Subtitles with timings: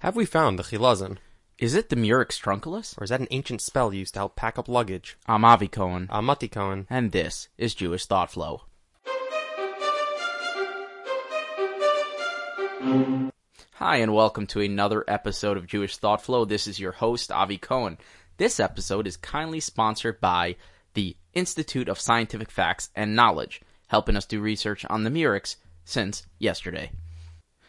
[0.00, 1.18] Have we found the chilazon?
[1.58, 2.96] Is it the Murex trunculus?
[2.98, 5.16] Or is that an ancient spell used to help pack up luggage?
[5.26, 6.86] I'm Avi Cohen, Uh, Matti Cohen.
[6.88, 8.62] and this is Jewish Thought Flow.
[13.74, 16.44] Hi, and welcome to another episode of Jewish Thought Flow.
[16.44, 17.98] This is your host, Avi Cohen.
[18.36, 20.56] This episode is kindly sponsored by
[20.94, 26.26] the Institute of Scientific Facts and Knowledge, helping us do research on the Murex since
[26.38, 26.90] yesterday.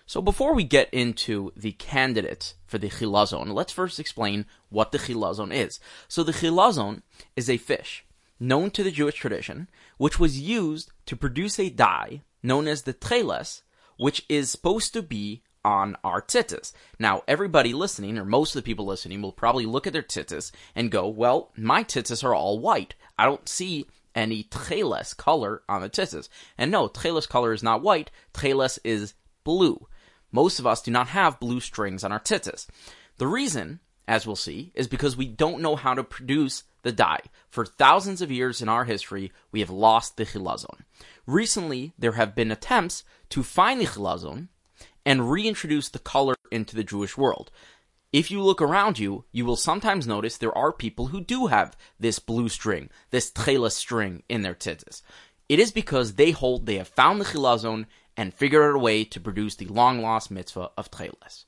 [0.10, 4.98] So before we get into the candidates for the chilazon, let's first explain what the
[4.98, 5.80] chilazon is.
[6.08, 7.04] So the chilazon
[7.36, 8.04] is a fish
[8.40, 12.94] known to the Jewish tradition, which was used to produce a dye known as the
[12.96, 13.62] tcheles,
[13.98, 16.74] which is supposed to be on our tzitzis.
[16.98, 20.50] Now, everybody listening, or most of the people listening, will probably look at their tzitzis
[20.74, 22.96] and go, well, my tzitzis are all white.
[23.20, 26.30] I don't see any tcheles color on the tzitzis.
[26.58, 28.10] And no, tcheles color is not white.
[28.34, 29.86] Tcheles is blue.
[30.32, 32.68] Most of us do not have blue strings on our tzitzis.
[33.18, 37.22] The reason, as we'll see, is because we don't know how to produce the dye.
[37.50, 40.84] For thousands of years in our history, we have lost the chilazon.
[41.26, 44.48] Recently, there have been attempts to find the chilazon
[45.06, 47.52] and reintroduce the color into the Jewish world.
[48.12, 51.78] If you look around you, you will sometimes notice there are people who do have
[52.00, 55.04] this blue string, this tcheles string in their tzitzis.
[55.48, 57.86] It is because they hold they have found the chilazon
[58.20, 61.46] and figure out a way to produce the long lost mitzvah of tcheles.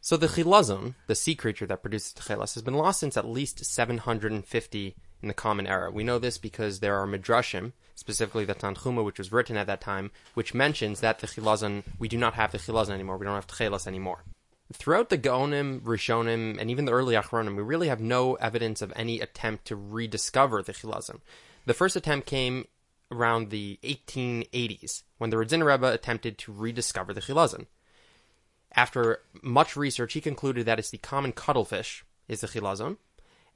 [0.00, 3.28] So the chilazon, the sea creature that produces the chelas, has been lost since at
[3.28, 5.90] least 750 in the Common Era.
[5.90, 9.82] We know this because there are midrashim, specifically the Tanchuma, which was written at that
[9.82, 13.18] time, which mentions that the chilazon, we do not have the chilazon anymore.
[13.18, 14.24] We don't have chelas anymore.
[14.72, 18.94] Throughout the Gaonim, Rishonim, and even the early Achronim, we really have no evidence of
[18.96, 21.20] any attempt to rediscover the chilazon.
[21.66, 22.66] The first attempt came
[23.12, 27.66] around the 1880s, when the Radzin Rebbe attempted to rediscover the chilazon.
[28.74, 32.96] After much research, he concluded that it's the common cuttlefish is the chilazon,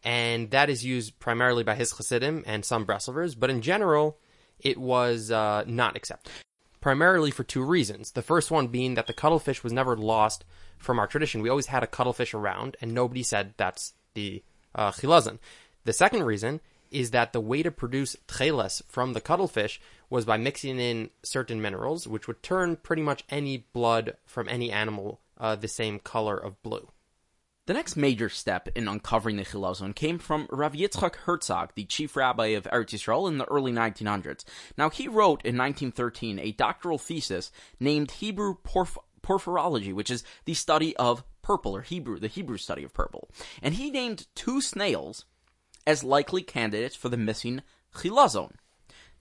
[0.04, 4.18] and that is used primarily by his chassidim and some Breslovers, but in general,
[4.60, 6.32] it was uh, not accepted.
[6.80, 8.12] Primarily for two reasons.
[8.12, 10.44] The first one being that the cuttlefish was never lost
[10.78, 11.42] from our tradition.
[11.42, 14.44] We always had a cuttlefish around, and nobody said that's the
[14.74, 15.38] uh, chilazon.
[15.84, 16.60] The second reason
[16.90, 21.60] is that the way to produce tcheles from the cuttlefish was by mixing in certain
[21.60, 26.36] minerals, which would turn pretty much any blood from any animal uh, the same color
[26.36, 26.88] of blue.
[27.66, 32.14] The next major step in uncovering the chilazon came from Rav Yitzchak Herzog, the chief
[32.14, 34.44] rabbi of Eretz Yisrael in the early 1900s.
[34.78, 40.54] Now, he wrote in 1913 a doctoral thesis named Hebrew Porph- Porphyrology, which is the
[40.54, 43.28] study of purple, or Hebrew, the Hebrew study of purple.
[43.60, 45.24] And he named two snails
[45.86, 47.62] as likely candidates for the missing
[47.94, 48.52] chilazon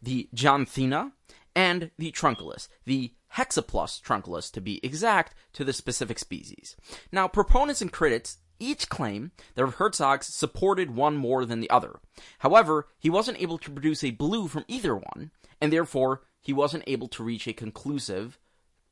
[0.01, 1.11] the Janthina
[1.55, 6.75] and the Trunculus, the Hexaplex trunculus to be exact, to the specific species.
[7.11, 11.99] Now, proponents and critics each claim that Herzog supported one more than the other.
[12.39, 16.85] However, he wasn't able to produce a blue from either one, and therefore he wasn't
[16.87, 18.39] able to reach a conclusive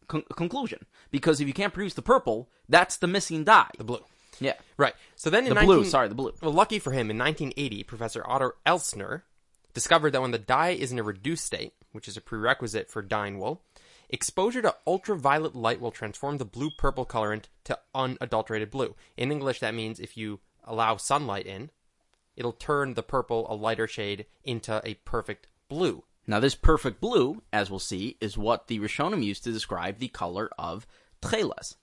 [0.07, 0.85] con- conclusion.
[1.11, 3.69] Because if you can't produce the purple, that's the missing dye.
[3.77, 4.03] The blue.
[4.39, 4.53] Yeah.
[4.77, 4.93] Right.
[5.15, 6.33] So then in The blue, sorry, the blue.
[6.41, 9.23] Well, lucky for him, in 1980, Professor Otto Elsner
[9.73, 13.01] discovered that when the dye is in a reduced state, which is a prerequisite for
[13.01, 13.63] dyeing wool,
[14.09, 18.95] exposure to ultraviolet light will transform the blue purple colorant to unadulterated blue.
[19.17, 21.69] In English, that means if you allow sunlight in,
[22.35, 26.03] it'll turn the purple a lighter shade into a perfect blue.
[26.25, 30.07] Now, this perfect blue, as we'll see, is what the Rishonim used to describe the
[30.07, 30.87] color of
[31.21, 31.75] tcheles.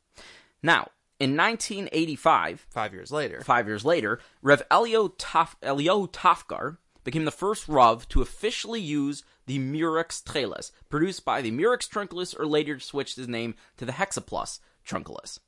[0.62, 0.90] Now,
[1.20, 7.30] in 1985, Five years later, five years later, Rev Elio, Taf- Elio Tavger became the
[7.30, 12.78] first Rav to officially use the Murex tcheles, produced by the Murex trunculus, or later
[12.80, 15.38] switched his name to the Hexaplex trunculus.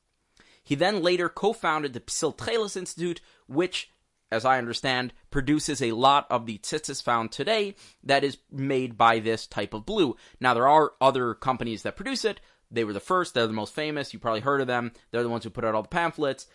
[0.63, 3.91] He then later co-founded the Psil Tcheles Institute, which,
[4.31, 7.75] as I understand, produces a lot of the tzitzis found today
[8.05, 10.17] that is made by this type of blue.
[10.41, 12.41] Now, there are other companies that produce it.
[12.73, 13.35] They were the first.
[13.35, 14.13] They're the most famous.
[14.13, 14.93] You probably heard of them.
[15.11, 16.47] They're the ones who put out all the pamphlets.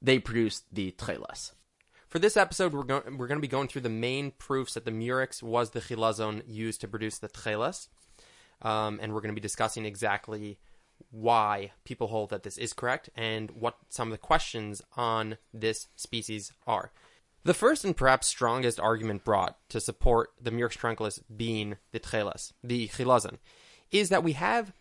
[0.00, 1.52] They produced the tcheles.
[2.08, 4.84] For this episode, we're going we're going to be going through the main proofs that
[4.84, 7.88] the murex was the chilazon used to produce the tcheles,
[8.62, 10.58] um, and we're going to be discussing exactly
[11.10, 15.88] why people hold that this is correct and what some of the questions on this
[15.96, 16.90] species are.
[17.44, 22.52] The first and perhaps strongest argument brought to support the Murex trunculus being the tcheles,
[22.62, 23.38] the chilazon,
[23.90, 24.72] is that we have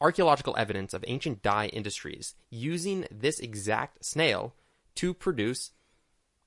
[0.00, 4.54] archaeological evidence of ancient dye industries using this exact snail
[4.94, 5.72] to produce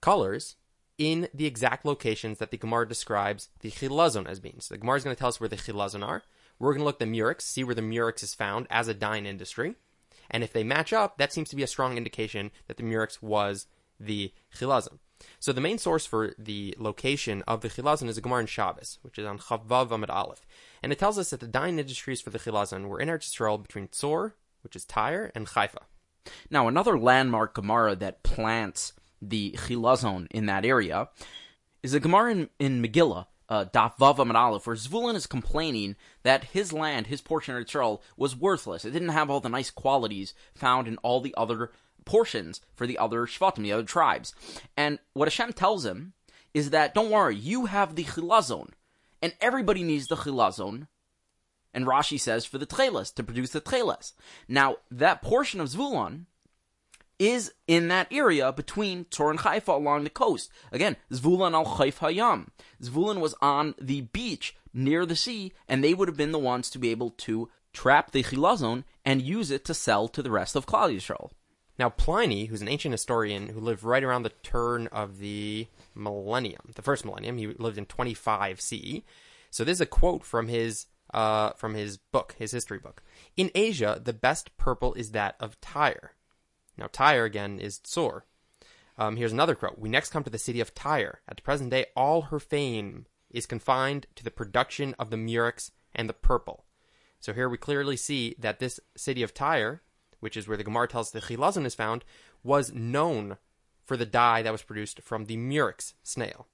[0.02, 0.56] colors
[0.98, 4.60] in the exact locations that the Gemara describes the chilazon as being.
[4.60, 6.24] So the Gemara is going to tell us where the chilazon are.
[6.60, 8.94] We're going to look at the murex, see where the murex is found as a
[8.94, 9.76] dyeing industry,
[10.30, 13.22] And if they match up, that seems to be a strong indication that the Murex
[13.22, 13.68] was
[14.00, 15.00] the Chilazon.
[15.40, 19.00] So the main source for the location of the Chilazon is a Gemara in Shabbos,
[19.02, 20.46] which is on Chavvav Amud Aleph.
[20.82, 23.62] And it tells us that the dyeing industries for the Chilazon were in Eretz Yisrael
[23.62, 25.82] between Tzor, which is Tyre, and Haifa.
[26.50, 31.10] Now, another landmark Gemara that plants the Chilazon in that area
[31.84, 35.96] is a Gemara in, in Megillah, uh, Daf Vav Amud Aleph, where Zvulun is complaining
[36.24, 38.86] that his land, his portion of Israel, was worthless.
[38.86, 41.72] It didn't have all the nice qualities found in all the other
[42.10, 44.34] portions for the other Shvatim, the other tribes.
[44.76, 46.14] And what Hashem tells him
[46.56, 48.70] is that, don't worry, you have the Chilazon,
[49.22, 50.88] and everybody needs the Chilazon.
[51.72, 54.14] And Rashi says for the Tcheles, to produce the Tcheles.
[54.48, 56.26] Now, that portion of Zvulun
[57.20, 60.50] is in that area between Tzor and Haifa along the coast.
[60.72, 62.48] Again, Zvulun al Chaif Hayam.
[62.82, 66.72] Zvulun was on the beach near the sea, and they would have been the ones
[66.72, 70.56] to be able to trap the Chilazon and use it to sell to the rest
[70.56, 71.30] of Klal Yisrael.
[71.80, 76.74] Now, Pliny, who's an ancient historian who lived right around the turn of the millennium,
[76.76, 79.00] the first millennium, he lived in 25 CE.
[79.50, 83.02] So this is a quote from his uh, from his book, his history book.
[83.36, 86.12] In Asia, the best purple is that of Tyre.
[86.78, 88.22] Now, Tyre again is Tzor.
[88.98, 89.80] Um, here's another quote.
[89.80, 91.22] We next come to the city of Tyre.
[91.28, 95.72] At the present day, all her fame is confined to the production of the murex
[95.96, 96.66] and the purple.
[97.20, 99.82] So here we clearly see that this city of Tyre,
[100.20, 102.04] which is where the Gemara tells the Chilazon is found,
[102.44, 103.38] was known
[103.86, 106.48] for the dye that was produced from the murex snail.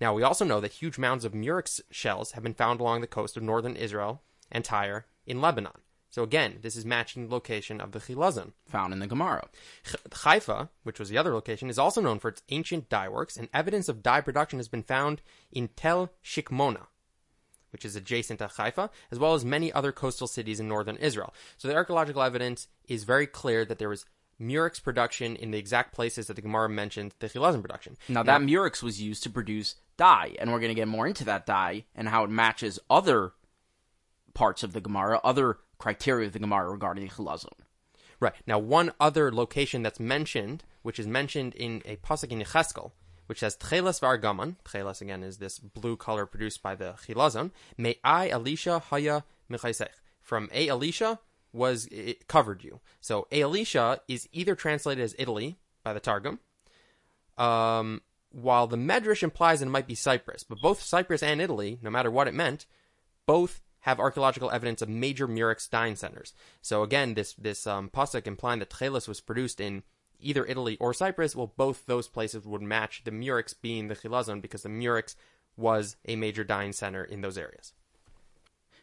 [0.00, 3.06] Now, we also know that huge mounds of murex shells have been found along the
[3.06, 5.80] coast of northern Israel and Tyre in Lebanon.
[6.10, 8.52] So again, this is matching the location of the Chilazon.
[8.66, 9.48] Found in the Gemara.
[10.12, 13.48] Haifa, which was the other location, is also known for its ancient dye works, and
[13.52, 16.86] evidence of dye production has been found in Tel Shikmona,
[17.74, 21.34] which is adjacent to Haifa, as well as many other coastal cities in northern Israel.
[21.58, 24.06] So the archaeological evidence is very clear that there was
[24.38, 27.96] murex production in the exact places that the Gemara mentioned the Chilazon production.
[28.08, 31.24] Now, that murex was used to produce dye, and we're going to get more into
[31.24, 33.32] that dye and how it matches other
[34.34, 37.58] parts of the Gemara, other criteria of the Gemara regarding the Chilazon.
[38.20, 38.34] Right.
[38.46, 42.92] Now, one other location that's mentioned, which is mentioned in a pasuk in Yecheskel,
[43.26, 44.56] which says Tcheles Vargaman.
[44.64, 47.50] Tcheles again is this blue color produced by the Chilazon.
[47.76, 49.88] May I Elisha Haya Michaisech.
[50.20, 51.20] From A Elisha
[51.52, 52.80] was it covered you.
[53.00, 56.40] So A Elisha is either translated as Italy by the Targum,
[57.38, 58.00] um,
[58.30, 60.42] while the Medrash implies it might be Cyprus.
[60.42, 62.66] But both Cyprus and Italy, no matter what it meant,
[63.26, 66.32] both have archaeological evidence of major murex dyeing centers.
[66.62, 69.82] So again, this this um, pasuk implying that Tcheles was produced in
[70.26, 71.36] either Italy or Cyprus.
[71.36, 75.16] Well, both those places would match the murex being the Chilazon because the murex
[75.56, 77.72] was a major dyeing center in those areas.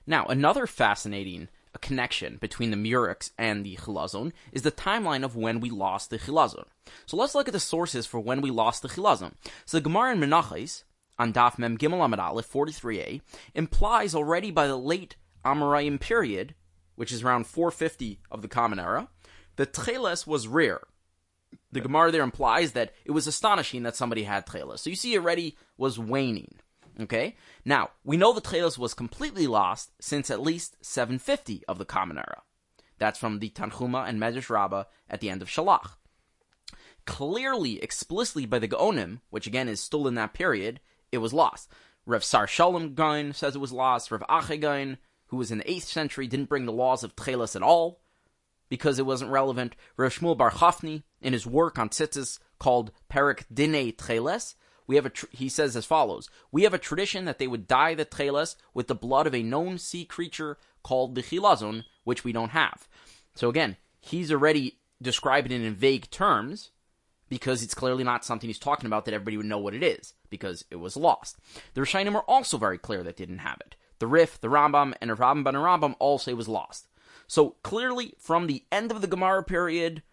[0.08, 1.50] Now, another fascinating
[1.80, 6.20] connection between the Murex and the Chilazon is the timeline of when we lost the
[6.20, 6.66] Chilazon.
[7.06, 9.34] So let's look at the sources for when we lost the Chilazon.
[9.66, 10.84] So the Gemara in Menachos
[11.18, 13.22] on Daf Mem Gimel Amud Aleph 43a
[13.54, 15.16] implies already by the late
[15.46, 16.56] Amoraim period,
[16.96, 19.08] which is around 450 of the Common Era,
[19.56, 20.82] the Tcheles was rare.
[21.71, 24.80] The Gemara there implies that it was astonishing that somebody had Tcheles.
[24.80, 26.56] So you see, already was waning.
[27.00, 27.36] Okay?
[27.63, 32.18] Now, we know the Tcheles was completely lost since at least 750 of the Common
[32.18, 32.42] Era.
[32.98, 35.92] That's from the Tanchuma and Medrash Rabbah at the end of Shalach.
[37.05, 40.79] Clearly, explicitly by the Gaonim, which again is still in that period,
[41.12, 41.72] it was lost.
[42.05, 44.12] Rev Sar Shalom Gaon says it was lost.
[44.12, 47.63] Rev Achai who was in the 8th century, didn't bring the laws of Tcheles at
[47.63, 48.01] all
[48.72, 49.75] because it wasn't relevant.
[49.98, 54.56] Rev Shmuel Bar Chafni, in his work on tzitzis called Perik Dine Tcheles,
[54.88, 57.68] we have a tr- he says as follows: We have a tradition that they would
[57.68, 62.24] dye the tcheles with the blood of a known sea creature called the chilazon, which
[62.24, 62.88] we don't have.
[63.36, 66.72] So again, he's already describing it in vague terms
[67.28, 70.13] because it's clearly not something he's talking about that everybody would know what it is
[70.30, 71.36] because it was lost.
[71.74, 73.75] The Rishonim are also very clear that they didn't have it.
[74.00, 76.88] The Rif, the Rambam, and the Rambam and Rambam all say it was lost.
[77.32, 80.04] So clearly, from the end of the Gemara period,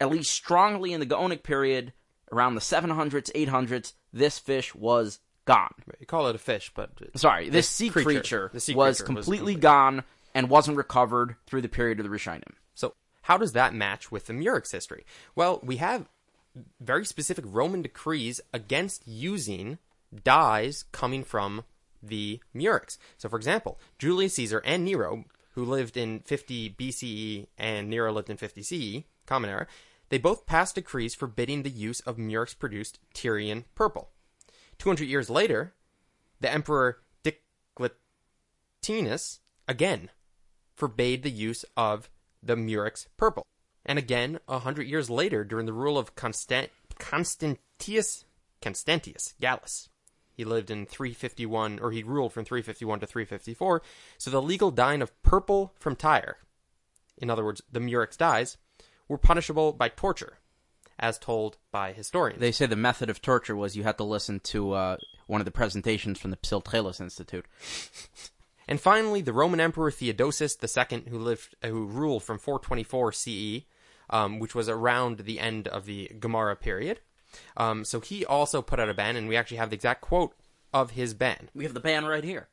[0.00, 1.92] at least strongly in the Gaonic period,
[2.32, 5.70] around the 700s, 800s, this fish was gone.
[6.00, 9.14] You call it a fish, but Sorry, this, This sea creature, creature, sea was creature
[9.14, 9.60] was completely complete.
[9.60, 10.04] gone
[10.34, 12.54] and wasn't recovered through the period of the Rishonim.
[12.74, 15.06] So, how does that match with the Murex history?
[15.36, 16.08] Well, we have
[16.80, 19.78] very specific Roman decrees against using
[20.24, 21.62] dyes coming from
[22.02, 22.98] the Murex.
[23.18, 28.30] So, for example, Julius Caesar and Nero, who lived in 50 BCE and Nero lived
[28.30, 29.66] in 50 CE, Common Era,
[30.10, 34.10] they both passed decrees forbidding the use of Murex produced Tyrian purple.
[34.78, 35.72] 200 years later,
[36.40, 40.10] the Emperor Diocletianus again
[40.76, 42.10] forbade the use of
[42.42, 43.46] the Murex purple.
[43.86, 48.26] And again, a hundred years later, during the rule of Constant- Constantius
[48.60, 49.88] Constantius Gallus.
[50.36, 53.82] He lived in 351, or he ruled from 351 to 354.
[54.18, 56.36] So the legal dyeing of purple from Tyre,
[57.16, 58.58] in other words, the murex dyes,
[59.08, 60.38] were punishable by torture,
[60.98, 62.40] as told by historians.
[62.40, 65.46] They say the method of torture was you had to listen to uh, one of
[65.46, 67.46] the presentations from the Psiltelos Institute.
[68.68, 73.60] And finally, the Roman Emperor Theodosius II, who lived, who ruled from 424 CE,
[74.10, 77.00] um, which was around the end of the Gemara period.
[77.56, 80.34] Um, so he also put out a ban, and we actually have the exact quote
[80.72, 81.48] of his ban.
[81.54, 82.48] We have the ban right here.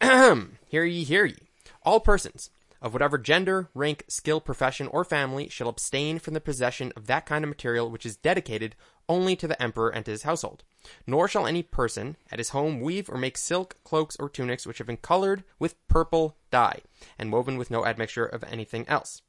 [0.68, 1.36] Hear ye, hear ye.
[1.84, 2.50] All persons
[2.80, 7.24] of whatever gender, rank, skill, profession, or family shall abstain from the possession of that
[7.24, 8.74] kind of material which is dedicated
[9.08, 10.64] only to the emperor and to his household.
[11.06, 14.78] Nor shall any person at his home weave or make silk, cloaks, or tunics which
[14.78, 16.80] have been colored with purple dye,
[17.18, 19.22] and woven with no admixture of anything else.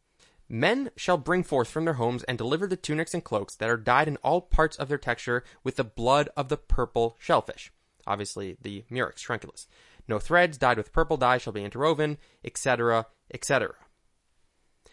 [0.49, 3.77] Men shall bring forth from their homes and deliver the tunics and cloaks that are
[3.77, 7.71] dyed in all parts of their texture with the blood of the purple shellfish.
[8.05, 9.67] Obviously, the Murex trunculus.
[10.07, 13.75] No threads dyed with purple dye shall be interwoven, etc., etc.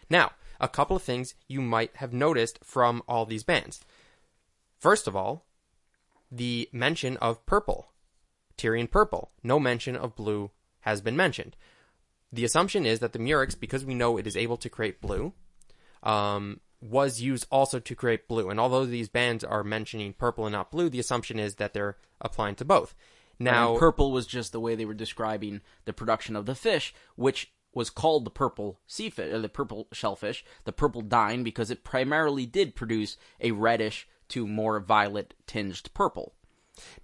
[0.09, 3.81] Now, a couple of things you might have noticed from all these bands.
[4.79, 5.45] First of all,
[6.31, 7.91] the mention of purple,
[8.57, 9.31] Tyrian purple.
[9.43, 11.55] No mention of blue has been mentioned.
[12.33, 15.33] The assumption is that the Murex, because we know it is able to create blue,
[16.03, 18.49] um, was used also to create blue.
[18.49, 21.97] And although these bands are mentioning purple and not blue, the assumption is that they're
[22.19, 22.95] applying to both.
[23.37, 26.93] Now, And purple was just the way they were describing the production of the fish,
[27.15, 31.71] which was called the purple sea fish, or the purple shellfish, the purple dine, because
[31.71, 36.33] it primarily did produce a reddish to more violet tinged purple.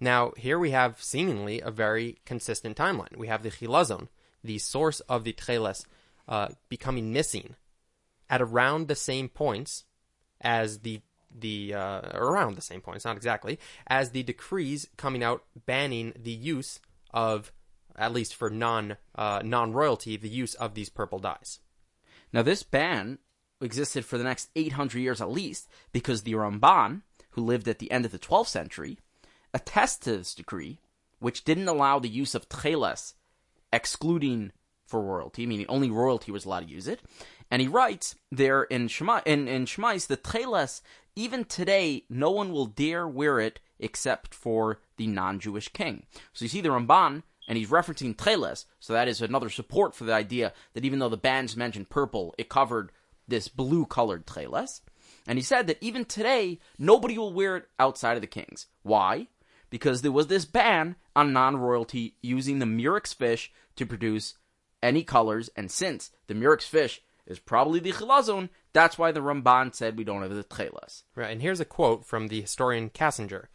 [0.00, 3.16] Now, here we have seemingly a very consistent timeline.
[3.16, 4.08] We have the Chilazon,
[4.42, 5.84] the source of the Tcheles,
[6.28, 7.56] uh, becoming missing
[8.30, 9.84] at around the same points
[10.40, 11.00] as the
[11.34, 16.32] the uh, around the same points, not exactly, as the decrees coming out banning the
[16.32, 16.80] use
[17.12, 17.52] of,
[17.96, 21.60] at least for non uh, non royalty, the use of these purple dyes.
[22.32, 23.18] Now, this ban
[23.60, 27.90] existed for the next 800 years at least because the Ramban, who lived at the
[27.90, 28.98] end of the 12th century,
[29.52, 30.78] attests to this decree,
[31.18, 33.14] which didn't allow the use of tcheles,
[33.72, 34.52] excluding
[34.86, 37.00] for royalty, meaning only royalty was allowed to use it.
[37.50, 40.82] And he writes there in Shema, in, in Shemais, the tcheles,
[41.16, 46.04] even today, no one will dare wear it except for the non-Jewish king.
[46.32, 50.04] So you see the Ramban, and he's referencing tcheles, so that is another support for
[50.04, 52.92] the idea that even though the bands mentioned purple, it covered
[53.26, 54.80] this blue-colored tcheles.
[55.26, 58.66] And he said that even today, nobody will wear it outside of the kings.
[58.82, 59.28] Why?
[59.70, 64.34] Because there was this ban on non-royalty using the murex fish to produce
[64.82, 69.74] any colors, and since the murex fish is probably the chilazon, that's why the Ramban
[69.74, 71.02] said we don't have the tcheles.
[71.14, 73.46] Right, and here's a quote from the historian Cassinger.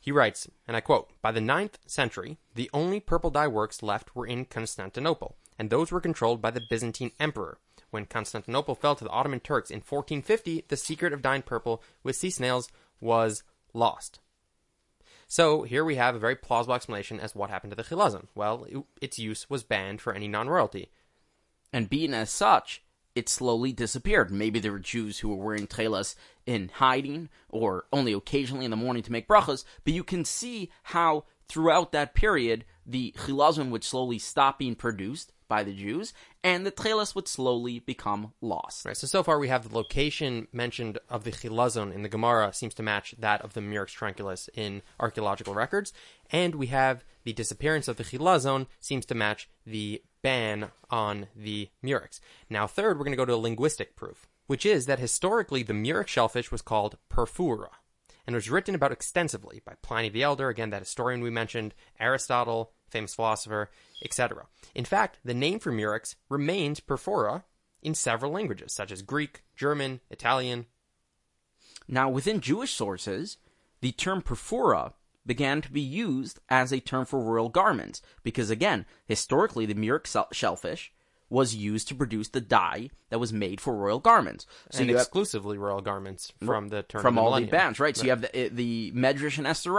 [0.00, 4.16] He writes, and I quote, By the ninth century, the only purple dye works left
[4.16, 7.58] were in Constantinople, and those were controlled by the Byzantine emperor.
[7.90, 12.16] When Constantinople fell to the Ottoman Turks in 1450, the secret of dyeing purple with
[12.16, 12.68] sea snails
[13.00, 14.18] was lost.
[15.32, 18.26] So here we have a very plausible explanation as what happened to the chilazon.
[18.34, 20.90] Well, it- its use was banned for any non-royalty.
[21.72, 22.82] And being as such,
[23.14, 24.30] it slowly disappeared.
[24.30, 28.76] Maybe there were Jews who were wearing tcheles in hiding or only occasionally in the
[28.76, 33.84] morning to make brachas, but you can see how throughout that period the chilazon would
[33.84, 38.86] slowly stop being produced by the Jews and the tcheles would slowly become lost.
[38.86, 38.96] Right.
[38.96, 42.72] So so far we have the location mentioned of the chilazon in the Gemara seems
[42.76, 45.92] to match that of the Murex trunculus in archaeological records,
[46.30, 51.68] and we have the disappearance of the chilazon seems to match the ban on the
[51.82, 52.18] Murex.
[52.48, 55.74] Now, third, we're going to go to a linguistic proof, which is that historically the
[55.74, 57.72] Murex shellfish was called perfura
[58.26, 62.72] and was written about extensively by Pliny the Elder, again that historian we mentioned, Aristotle,
[62.88, 63.70] famous philosopher,
[64.04, 64.46] etc.
[64.74, 67.44] In fact, the name for Murex remains perfora
[67.82, 70.66] in several languages, such as Greek, German, Italian.
[71.88, 73.38] Now, within Jewish sources,
[73.80, 74.92] the term perfora
[75.26, 80.16] began to be used as a term for royal garments because, again, historically, the Murex
[80.32, 80.92] shellfish
[81.32, 84.46] was used to produce the dye that was made for royal garments.
[84.70, 87.46] So and you have, exclusively royal garments from the turn from of the all the
[87.46, 87.96] bands, right?
[87.96, 89.72] So you have the, the Medrash and Esther.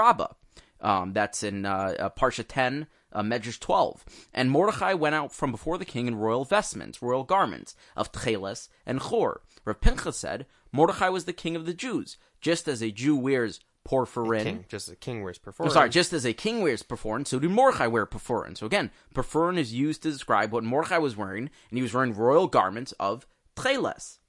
[0.82, 4.04] Um, that's in uh, uh, Parsha 10, uh, Medrash 12.
[4.34, 8.68] And Mordechai went out from before the king in royal vestments, royal garments, of Tcheles
[8.86, 9.42] and Chor.
[9.64, 13.60] Rav Pinchas said, Mordechai was the king of the Jews, just as a Jew wears
[13.88, 14.44] porphyrin.
[14.44, 17.52] King, just a king wears I'm sorry, just as a king wears perforin, so did
[17.52, 18.58] Mordechai wear perforin.
[18.58, 22.14] So again, perforin is used to describe what Mordechai was wearing, and he was wearing
[22.14, 24.20] royal garments of tcheles.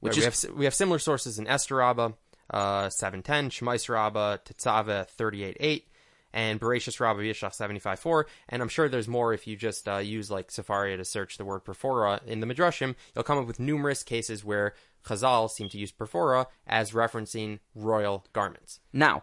[0.00, 2.10] which Right, we is have we have similar sources in Esther Rabbah,
[2.50, 5.88] uh, seven ten, Shemais Rabbah, Tetzaveh thirty eight eight,
[6.34, 8.26] and Yishlach seventy five four.
[8.48, 11.44] And I'm sure there's more if you just uh, use like Sefaria to search the
[11.44, 12.96] word perfora in the Midrashim.
[13.14, 14.74] You'll come up with numerous cases where
[15.06, 18.80] Chazal seem to use perfora as referencing royal garments.
[18.92, 19.22] Now,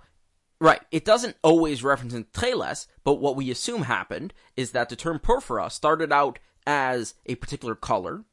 [0.60, 4.96] right, it doesn't always reference in Tcheles, but what we assume happened is that the
[4.96, 8.24] term perfora started out as a particular color,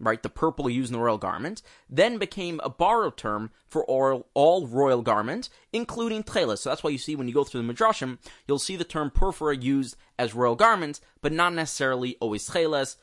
[0.00, 4.28] right, the purple used in the royal garment, then became a borrowed term for all,
[4.34, 6.58] all royal garments, including Tcheles.
[6.58, 9.10] So that's why you see when you go through the Midrashim, you'll see the term
[9.10, 12.96] porphyra used as royal garments, but not necessarily always Tcheles.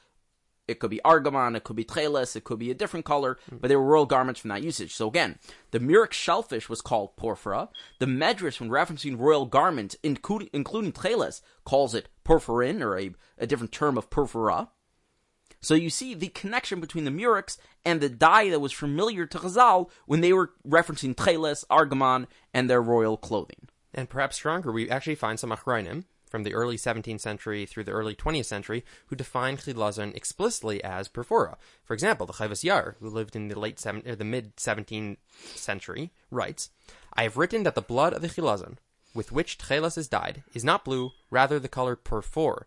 [0.67, 3.57] It could be argamon, it could be tcheles, it could be a different color, hmm.
[3.57, 4.95] but they were royal garments from that usage.
[4.95, 5.37] So again,
[5.71, 7.69] the murex shellfish was called porphyra.
[7.99, 13.45] The medrash, when referencing royal garments, including, including tcheles, calls it porphyrin, or a, a
[13.45, 14.69] different term of porphyra.
[15.65, 19.39] So you see the connection between the murex and the dye that was familiar to
[19.39, 23.67] Chazal when they were referencing tcheles, argamon, and their royal clothing.
[23.91, 27.93] And perhaps stronger, we actually find some Achronim from the early 17th century through the
[27.93, 31.55] early 20th century who define chilazon explicitly as perfora.
[31.83, 35.17] For example, the Chavas Yair, who lived in the late seven, or the mid 17th
[35.55, 36.69] century, writes,
[37.13, 38.77] "I have written that the blood of the chilazon,
[39.15, 42.65] with which tchelas is dyed, is not blue, rather the color perfor,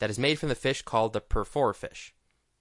[0.00, 2.12] that is made from the fish called the perfor fish."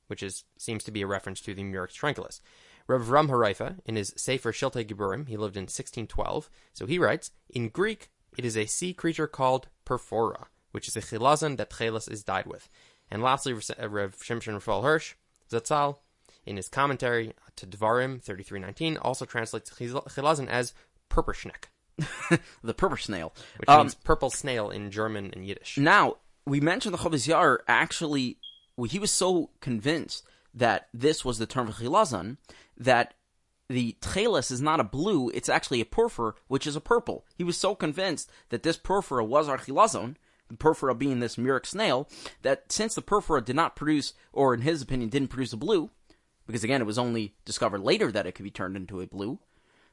[0.09, 2.41] Which is seems to be a reference to the Murex trunculus.
[2.87, 7.29] Rav Ram Haraifa, in his Sefer Shiltei Giburim, he lived in 1612, so he writes,
[7.47, 12.11] in Greek, it is a sea creature called Perfora, which is a chilazon that chelas
[12.11, 12.67] is dyed with.
[13.11, 13.61] And lastly, Rav
[14.17, 15.13] Shimshon Raphael Hirsch,
[15.51, 15.97] Zatzal,
[16.47, 20.73] in his commentary to Dvarim 3319, also translates chilazon as
[21.11, 21.65] Purperschneck,
[22.63, 23.33] the purple snail.
[23.57, 25.77] which Um, means purple snail in German and Yiddish.
[25.77, 28.38] Now, we mentioned the Chavas Yair actually,
[28.83, 32.37] he was so convinced that this was the term for chilazon
[32.77, 33.13] that
[33.67, 37.25] the tcheles is not a blue, it's actually a porphyr, which is a purple.
[37.35, 40.15] He was so convinced that this porphyra was our chilazon,
[40.47, 42.09] the porphyra being this murex snail,
[42.41, 45.91] that since the porphyra did not produce, or in his opinion, didn't produce a blue,
[46.47, 49.37] because again, it was only discovered later that it could be turned into a blue,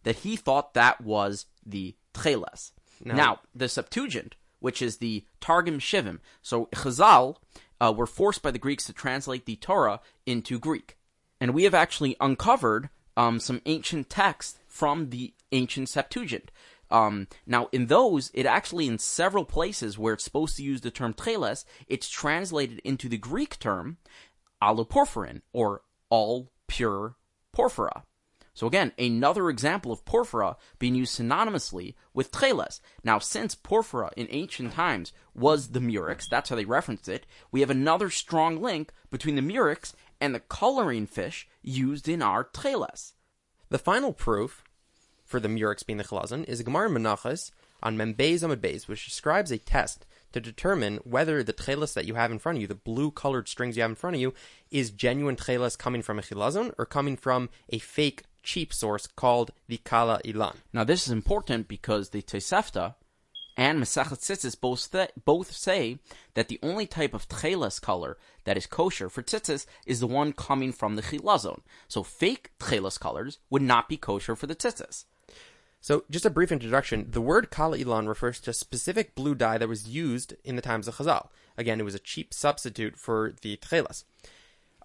[0.04, 2.72] that he thought that was the tcheles.
[3.04, 7.36] Now, the Septuagint, which is the Targum Shivim, so Chazal
[7.80, 10.96] uh, were forced by the Greeks to translate the Torah into Greek.
[11.40, 16.50] And we have actually uncovered um, some ancient texts from the ancient Septuagint.
[16.90, 20.90] Um, now, in those, it actually, in several places where it's supposed to use the
[20.90, 23.96] term tcheles, it's translated into the Greek term
[24.62, 27.16] alloporphyrin, or all pure
[27.54, 28.02] porphyra.
[28.56, 32.80] So again, another example of porphyra being used synonymously with tcheles.
[33.04, 37.60] Now, since porphyra in ancient times was the murex, that's how they referenced it, we
[37.60, 39.92] have another strong link between the murex
[40.22, 43.12] and the coloring fish used in our tcheles.
[43.68, 44.64] The final proof
[45.22, 47.50] for the murex being the chilazon is Gemara Menachos
[47.82, 52.30] on Membez Amud which describes a test to determine whether the tchelas that you have
[52.30, 54.32] in front of you, the blue colored strings you have in front of you,
[54.70, 59.50] is genuine tchelas coming from a chilazon or coming from a fake cheap source called
[59.68, 60.56] the Kala Ilan.
[60.72, 62.94] Now, this is important because the Tosefta
[63.56, 65.98] and Masachet Tzitzis both, th- both say
[66.34, 70.32] that the only type of tcheles color that is kosher for tzitzis is the one
[70.32, 71.60] coming from the chilazon.
[71.88, 75.04] So fake tcheles colors would not be kosher for the tzitzis.
[75.80, 77.06] So, just a brief introduction.
[77.10, 80.62] The word Kala Ilan refers to a specific blue dye that was used in the
[80.62, 81.28] times of Chazal.
[81.56, 84.02] Again, it was a cheap substitute for the tchelas.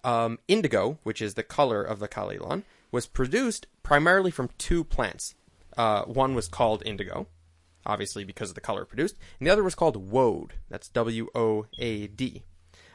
[0.04, 4.84] Um, indigo, which is the color of the Kala Ilan, was produced primarily from two
[4.84, 5.34] plants.
[5.76, 7.26] Uh, one was called indigo,
[7.84, 10.52] obviously because of the color produced, and the other was called woad.
[10.68, 12.44] That's W O A D.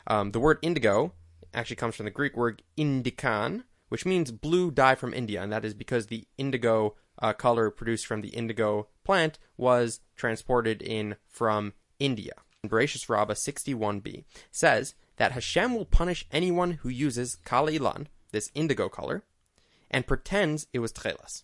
[0.05, 1.11] Um, the word indigo
[1.53, 5.65] actually comes from the Greek word indikan, which means blue dye from India, and that
[5.65, 11.73] is because the indigo uh, color produced from the indigo plant was transported in from
[11.99, 12.33] India.
[12.65, 18.89] Bereshis Rabba 61b says that Hashem will punish anyone who uses kala ilan, this indigo
[18.89, 19.23] color,
[19.89, 21.43] and pretends it was Tchelas.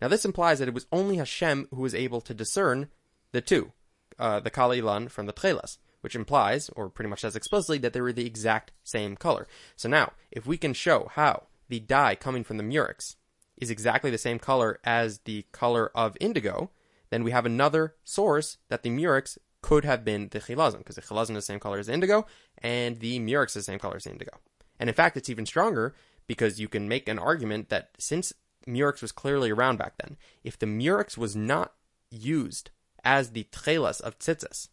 [0.00, 2.88] Now this implies that it was only Hashem who was able to discern
[3.32, 3.72] the two,
[4.18, 7.92] uh, the kala ilan from the Tchelas, which implies, or pretty much says explicitly, that
[7.92, 9.46] they were the exact same color.
[9.76, 13.16] So now, if we can show how the dye coming from the murex
[13.56, 16.70] is exactly the same color as the color of indigo,
[17.10, 21.02] then we have another source that the murex could have been the chilazon, because the
[21.02, 22.26] chilazon is the same color as indigo,
[22.58, 24.38] and the murex is the same color as indigo.
[24.78, 25.94] And in fact, it's even stronger
[26.26, 28.32] because you can make an argument that since
[28.66, 31.72] murex was clearly around back then, if the murex was not
[32.10, 32.70] used
[33.04, 34.68] as the tchelas of tzitzis,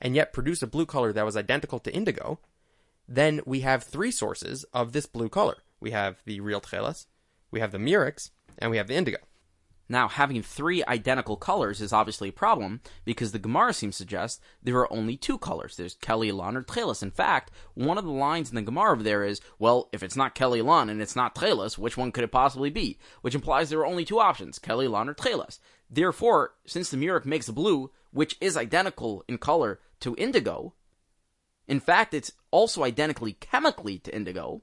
[0.00, 2.38] and yet produced a blue color that was identical to indigo,
[3.08, 5.58] then we have three sources of this blue color.
[5.80, 7.06] We have the real tchelas,
[7.50, 9.18] we have the murex, and we have the indigo.
[9.88, 14.42] Now, having three identical colors is obviously a problem because the Gemara seems to suggest
[14.62, 15.76] there are only two colors.
[15.76, 17.02] There's Kelly Elan or Tchelis.
[17.02, 20.16] In fact, one of the lines in the Gemara over there is, well, if it's
[20.16, 22.98] not Kelly Elan and it's not Tchelis, which one could it possibly be?
[23.20, 25.60] Which implies there are only two options, Kelly Elan or Tchelis.
[25.88, 30.74] Therefore, since the Murex makes blue, which is identical in color to indigo,
[31.68, 34.62] in fact, it's also identically chemically to indigo,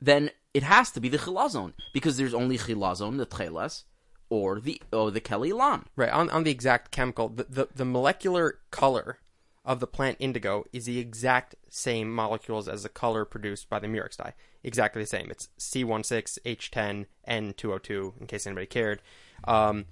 [0.00, 3.84] then it has to be the chilazon because there's only chilazon, the tcheles,
[4.30, 5.84] or the or the Kelly Lan.
[5.96, 9.18] Right on on the exact chemical, the, the the molecular color
[9.64, 13.88] of the plant indigo is the exact same molecules as the color produced by the
[13.88, 14.32] murex dye.
[14.62, 15.30] Exactly the same.
[15.30, 18.20] It's C16H10 N2O2.
[18.20, 19.02] In case anybody cared.
[19.44, 19.86] Um,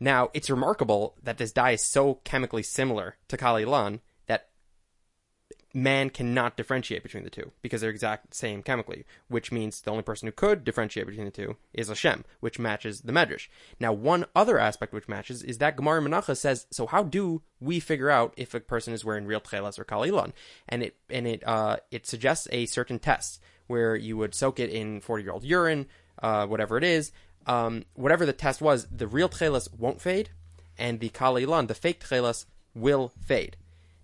[0.00, 4.00] now it's remarkable that this dye is so chemically similar to Kali Lan
[5.74, 10.02] man cannot differentiate between the two because they're exact same chemically, which means the only
[10.02, 13.48] person who could differentiate between the two is Hashem, which matches the Medrash.
[13.78, 17.80] Now, one other aspect which matches is that Gemara Menachos says, so how do we
[17.80, 20.32] figure out if a person is wearing real tchelas or kalilon?
[20.68, 24.70] And it and it uh, it suggests a certain test where you would soak it
[24.70, 25.86] in forty year old urine,
[26.22, 27.12] uh, whatever it is.
[27.46, 30.28] Um, whatever the test was, the real tchelas won't fade,
[30.76, 33.56] and the kalilon, the fake tchelas, will fade.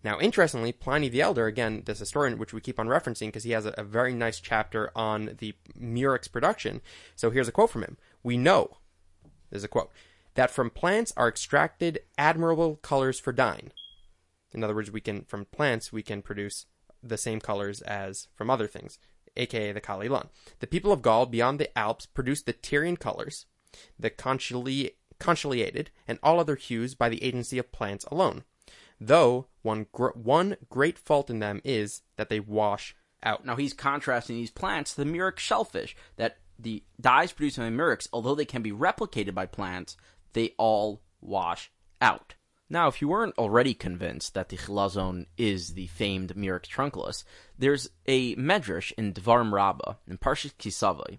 [0.04, 3.52] Now, interestingly, Pliny the Elder, again, this historian, which we keep on referencing because he
[3.52, 6.82] has a, a, very nice chapter on the murex production.
[7.16, 7.96] So here's a quote from him.
[8.22, 8.76] We know,
[9.48, 9.90] there's a quote,
[10.34, 13.70] that from plants are extracted admirable colors for dyeing.
[14.52, 16.66] In other words, we can, from plants, we can produce
[17.02, 18.98] the same colors as from other things,
[19.38, 20.08] aka the Kali.
[20.60, 23.46] The people of Gaul beyond the Alps produced the Tyrian colors,
[23.98, 28.44] the conchiliated, and all other hues by the agency of plants alone
[29.06, 33.44] though one gr- one great fault in them is that they wash out.
[33.44, 38.08] Now he's contrasting these plants to the murex shellfish that the dyes produced by murex,
[38.12, 39.96] although they can be replicated by plants,
[40.34, 42.34] they all wash out.
[42.70, 47.24] Now, if you weren't already convinced that the chilazon is the famed murex trunculus,
[47.58, 51.18] there's a medrash in Dvarim Rabbah in Parshas Kisavai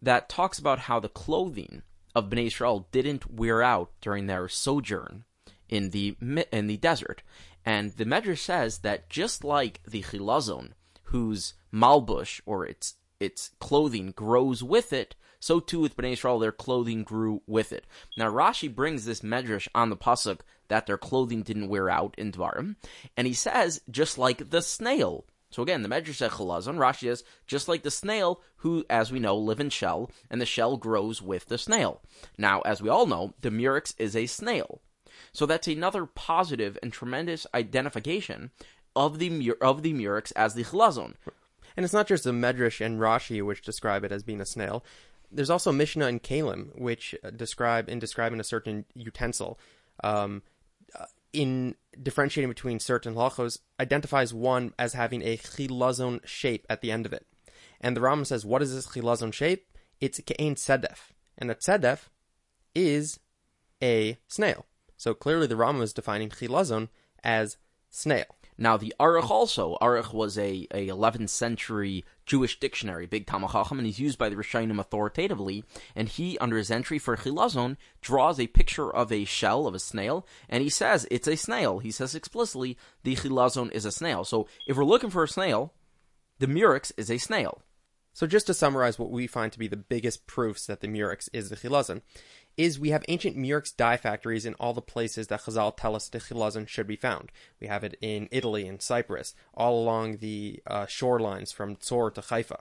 [0.00, 1.82] that talks about how the clothing
[2.14, 5.24] of Bnei Israel didn't wear out during their sojourn
[5.68, 6.16] in the
[6.52, 7.22] in the desert.
[7.64, 10.72] And the Medrash says that just like the chilazon,
[11.04, 16.52] whose malbush or its its clothing grows with it, so too with Bnei Israel, their
[16.52, 17.86] clothing grew with it.
[18.16, 22.32] Now Rashi brings this medrash on the pasuk that their clothing didn't wear out in
[22.32, 22.76] Dvarim,
[23.16, 25.26] and he says just like the snail.
[25.50, 26.76] So again, the medrash says chalazon.
[26.76, 30.46] Rashi says just like the snail, who, as we know, live in shell, and the
[30.46, 32.02] shell grows with the snail.
[32.36, 34.80] Now, as we all know, the murex is a snail.
[35.34, 38.52] So that's another positive and tremendous identification
[38.96, 41.14] of the of the murex as the chalazon.
[41.76, 44.84] And it's not just the Medrash and Rashi which describe it as being a snail.
[45.32, 49.58] There's also Mishnah and Keilim which describe in describing a certain utensil.
[50.02, 50.42] Um,
[50.98, 56.92] uh, in differentiating between certain halachos, identifies one as having a chilazon shape at the
[56.92, 57.26] end of it.
[57.80, 59.66] And the Rambam says, what is this chilazon shape?
[60.00, 61.12] It's ke'en sedef.
[61.36, 62.08] And a sedef
[62.72, 63.18] is
[63.82, 64.66] a snail.
[65.04, 66.88] So clearly the Rama is defining chilazon
[67.22, 67.58] as
[67.90, 68.24] snail.
[68.56, 73.78] Now the Aruch also, Aruch was a, a 11th century Jewish dictionary, big Talmud Chacham,
[73.78, 75.62] and he's used by the Rishonim authoritatively.
[75.94, 79.78] And he, under his entry for Chilazon, draws a picture of a shell of a
[79.78, 81.80] snail, and he says it's a snail.
[81.80, 84.24] He says explicitly the Chilazon is a snail.
[84.24, 85.74] So if we're looking for a snail,
[86.38, 87.60] the Murex is a snail.
[88.14, 91.28] So just to summarize what we find to be the biggest proofs that the Murex
[91.32, 92.00] is the Chilazon,
[92.56, 96.08] is we have ancient murex dye factories in all the places that Chazal tell us
[96.08, 97.32] the chilazon should be found.
[97.60, 102.20] We have it in Italy and Cyprus, all along the uh, shorelines from Tzor to
[102.20, 102.60] Haifa.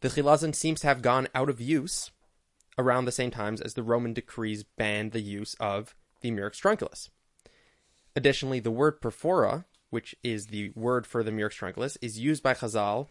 [0.00, 2.10] The chilazon seems to have gone out of use
[2.78, 7.10] around the same times as the Roman decrees banned the use of the murex trunculus.
[8.16, 12.54] Additionally, the word perfora, which is the word for the murex trunculus, is used by
[12.54, 13.08] Chazal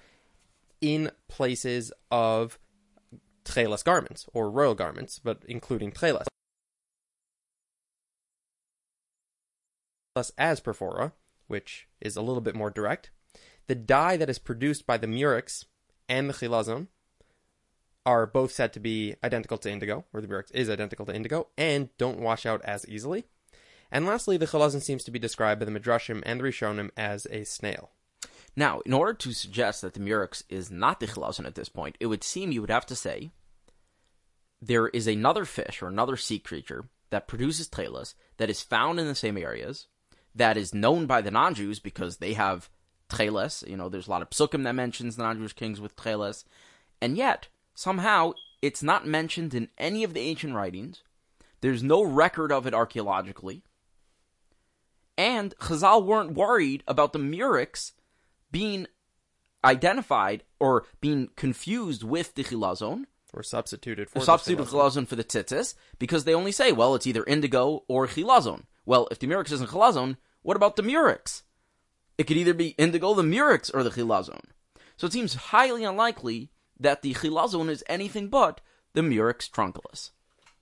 [0.80, 2.58] in places of
[3.46, 6.26] tchelas garments, or royal garments, but including tchelas.
[10.38, 11.14] as porphyra,
[11.48, 13.12] which is a little bit more direct,
[13.68, 15.66] the dye that is produced by the murex
[16.10, 16.88] and the chilazon
[18.06, 21.48] are both said to be identical to indigo, or the murex is identical to indigo,
[21.58, 23.26] and don't wash out as easily.
[23.92, 27.28] And lastly, the chilazon seems to be described by the Midrashim and the Rishonim as
[27.30, 27.92] a snail.
[28.56, 31.96] Now, in order to suggest that the murex is not the chilazon at this point,
[32.00, 33.32] it would seem you would have to say
[34.62, 39.08] there is another fish or another sea creature that produces tchelas that is found in
[39.08, 39.88] the same areas,
[40.36, 42.70] that is known by the non-Jews because they have
[43.10, 43.68] tchelas.
[43.68, 46.44] You know, there's a lot of psukim that mentions the non-Jewish kings with tchelas,
[47.02, 51.04] and yet somehow It's not mentioned in any of the ancient writings.
[51.62, 53.64] There's no record of it archaeologically.
[55.18, 57.94] And Chazal weren't worried about the murex
[58.52, 58.88] being
[59.64, 65.08] identified or being confused with the chilazon, Or substituted for or the substitute chilazon.
[65.08, 68.64] for the tzitzis, because they only say, well, it's either indigo or chilazon.
[68.86, 71.44] Well, if the murex isn't chilazon, what about the murex?
[72.18, 74.42] It could either be indigo, the murex, or the chilazon.
[74.98, 78.62] So it seems highly unlikely that the chilazon is anything but
[78.94, 80.12] the murex trunculus.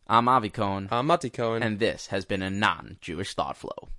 [0.07, 1.61] I'm Avi Cohen, Uh, Mati Cohen.
[1.63, 3.89] and this has been a non-Jewish thought flow.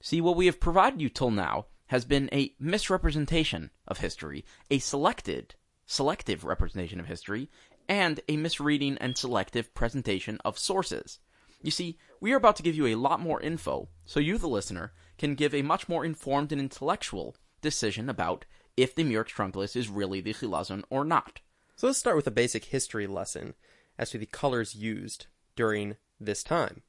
[0.00, 4.78] See, what we have provided you till now has been a misrepresentation of history, a
[4.78, 5.54] selected,
[5.86, 7.48] selective representation of history,
[7.88, 11.20] and a misreading and selective presentation of sources.
[11.62, 14.48] You see, we are about to give you a lot more info, so you, the
[14.48, 18.44] listener, can give a much more informed and intellectual decision about
[18.76, 21.40] if the Murex trunculus is really the chilazon or not.
[21.76, 23.54] So let's start with a basic history lesson
[23.98, 26.82] as to the colors used during this time.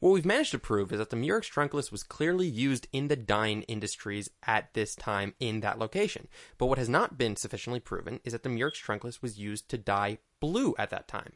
[0.00, 3.16] What we've managed to prove is that the Murex trunculus was clearly used in the
[3.16, 6.28] dyeing industries at this time in that location.
[6.56, 9.78] But what has not been sufficiently proven is that the Murex trunculus was used to
[9.78, 11.32] dye blue at that time.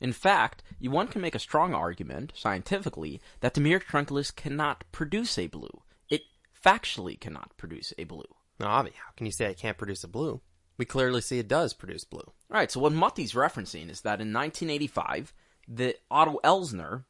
[0.00, 5.38] In fact, one can make a strong argument, scientifically, that the Murex trunculus cannot produce
[5.38, 5.82] a blue.
[6.08, 6.22] It
[6.64, 8.24] factually cannot produce a blue.
[8.58, 10.40] Now, Avi, how can you say it can't produce a blue?
[10.78, 12.32] We clearly see it does produce blue.
[12.50, 15.32] Alright, so what Mutti's referencing is that in 1985,
[15.68, 17.04] the Otto Elsner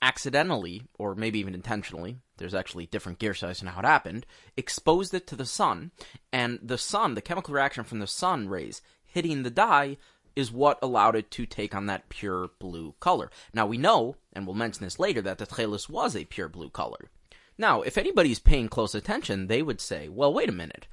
[0.00, 5.12] accidentally, or maybe even intentionally, there's actually different gear size and how it happened, exposed
[5.14, 5.90] it to the sun,
[6.32, 9.96] and the sun, the chemical reaction from the sun rays hitting the dye,
[10.36, 13.28] is what allowed it to take on that pure blue color.
[13.52, 16.70] Now we know, and we'll mention this later, that the Tchelis was a pure blue
[16.70, 17.10] color.
[17.56, 20.86] Now, if anybody's paying close attention, they would say, well, wait a minute.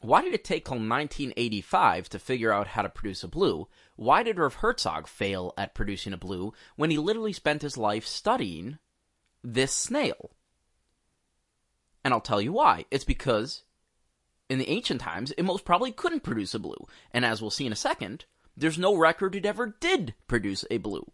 [0.00, 3.68] Why did it take till 1985 to figure out how to produce a blue?
[4.00, 8.06] Why did Rav Herzog fail at producing a blue when he literally spent his life
[8.06, 8.78] studying
[9.44, 10.30] this snail?
[12.02, 12.86] And I'll tell you why.
[12.90, 13.62] It's because
[14.48, 16.86] in the ancient times, it most probably couldn't produce a blue.
[17.12, 18.24] And as we'll see in a second,
[18.56, 21.04] there's no record it ever did produce a blue.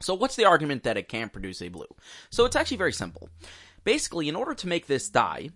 [0.00, 1.94] So what's the argument that it can't produce a blue?
[2.30, 3.28] So it's actually very simple.
[3.84, 5.50] Basically, in order to make this dye,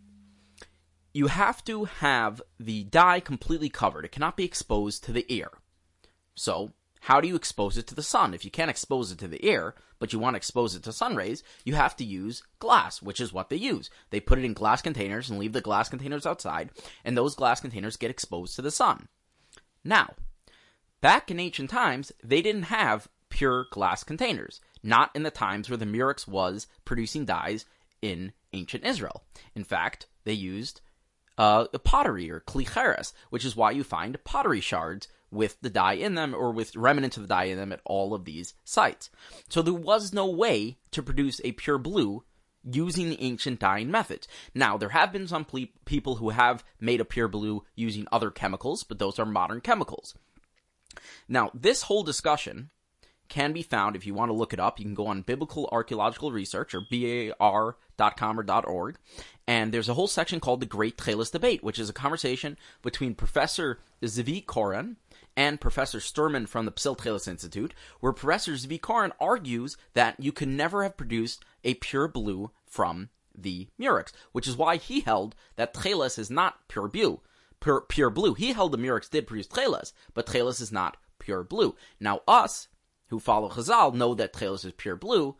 [1.13, 4.05] you have to have the dye completely covered.
[4.05, 5.51] It cannot be exposed to the air.
[6.41, 8.33] So, how do you expose it to the sun?
[8.33, 10.93] If you can't expose it to the air, but you want to expose it to
[10.93, 13.91] sun rays, you have to use glass, which is what they use.
[14.09, 16.71] They put it in glass containers and leave the glass containers outside,
[17.05, 19.09] and those glass containers get exposed to the sun.
[19.85, 20.15] Now,
[21.03, 24.63] back in ancient times, they didn't have pure glass containers.
[24.83, 27.67] Not in the times where the Murex was producing dyes
[28.01, 29.25] in ancient Israel.
[29.55, 30.81] In fact, they used
[31.37, 35.95] uh, pottery or klei cheres, which is why you find pottery shards with the dye
[35.95, 39.11] in them or with remnants of the dye in them at all of these sites.
[39.49, 42.25] So there was no way to produce a pure blue
[42.65, 44.29] using the ancient dyeing methods.
[44.55, 48.31] Now, there have been some ple- people who have made a pure blue using other
[48.31, 50.15] chemicals, but those are modern chemicals.
[51.29, 52.71] Now, this whole discussion
[53.31, 54.79] can be found if you want to look it up.
[54.79, 58.99] You can go on Biblical Archaeological Research or bar.com or .org,
[59.47, 63.15] and there's a whole section called the Great Tchelis Debate, which is a conversation between
[63.15, 64.97] Professor Zvi Koren
[65.37, 70.33] and Professor Sterman from the Psil Tchelis Institute, where Professor Zvi Koren argues that you
[70.33, 75.35] could never have produced a pure blue from the Murex, which is why he held
[75.57, 77.21] that Tchelis is not pure blue.
[77.61, 78.35] Pure, pure blue.
[78.35, 81.77] He held the Murex did produce Tchelis, but Tchelis is not pure blue.
[82.01, 82.69] Now, us,
[83.11, 85.37] who follow Chazal know that Tchelis is pure blue,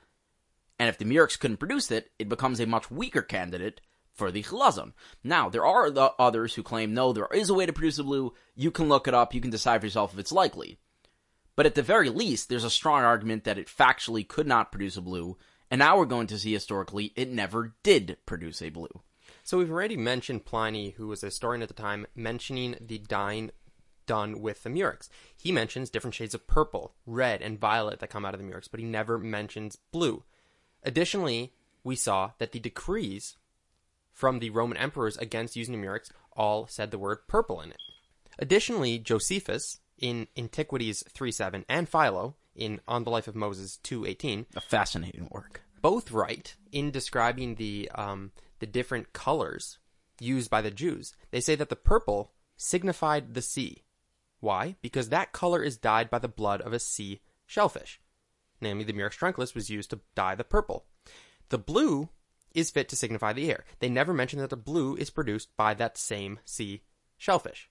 [0.79, 3.81] and if the Murex couldn't produce it, it becomes a much weaker candidate
[4.13, 4.93] for the Chilazon.
[5.25, 8.05] Now, there are the others who claim, no, there is a way to produce a
[8.05, 10.79] blue, you can look it up, you can decide for yourself if it's likely.
[11.57, 14.97] But at the very least, there's a strong argument that it factually could not produce
[14.97, 15.37] a blue,
[15.71, 19.03] and now we're going to see historically it never did produce a blue.
[19.43, 23.51] So we've already mentioned Pliny, who was a historian at the time, mentioning the dyeing
[24.11, 25.09] done with the murex.
[25.37, 28.67] He mentions different shades of purple, red, and violet that come out of the murex,
[28.67, 30.25] but he never mentions blue.
[30.83, 31.53] Additionally,
[31.85, 33.37] we saw that the decrees
[34.13, 37.77] from the Roman emperors against using the murex all said the word purple in it.
[38.41, 44.61] Additionally, Josephus in Antiquities 3.7 and Philo in On the Life of Moses 2.18 A
[44.61, 45.63] fascinating work.
[45.81, 49.79] both right in describing the um, the different colors
[50.19, 51.15] used by the Jews.
[51.31, 53.85] They say that the purple signified the sea.
[54.41, 54.77] Why?
[54.83, 58.01] Because that color is dyed by the blood of a sea shellfish.
[58.61, 60.87] Namely, the Murex trunculus was used to dye the purple.
[61.49, 62.09] The blue
[62.55, 63.65] is fit to signify the air.
[63.79, 66.83] They never mention that the blue is produced by that same sea
[67.17, 67.71] shellfish.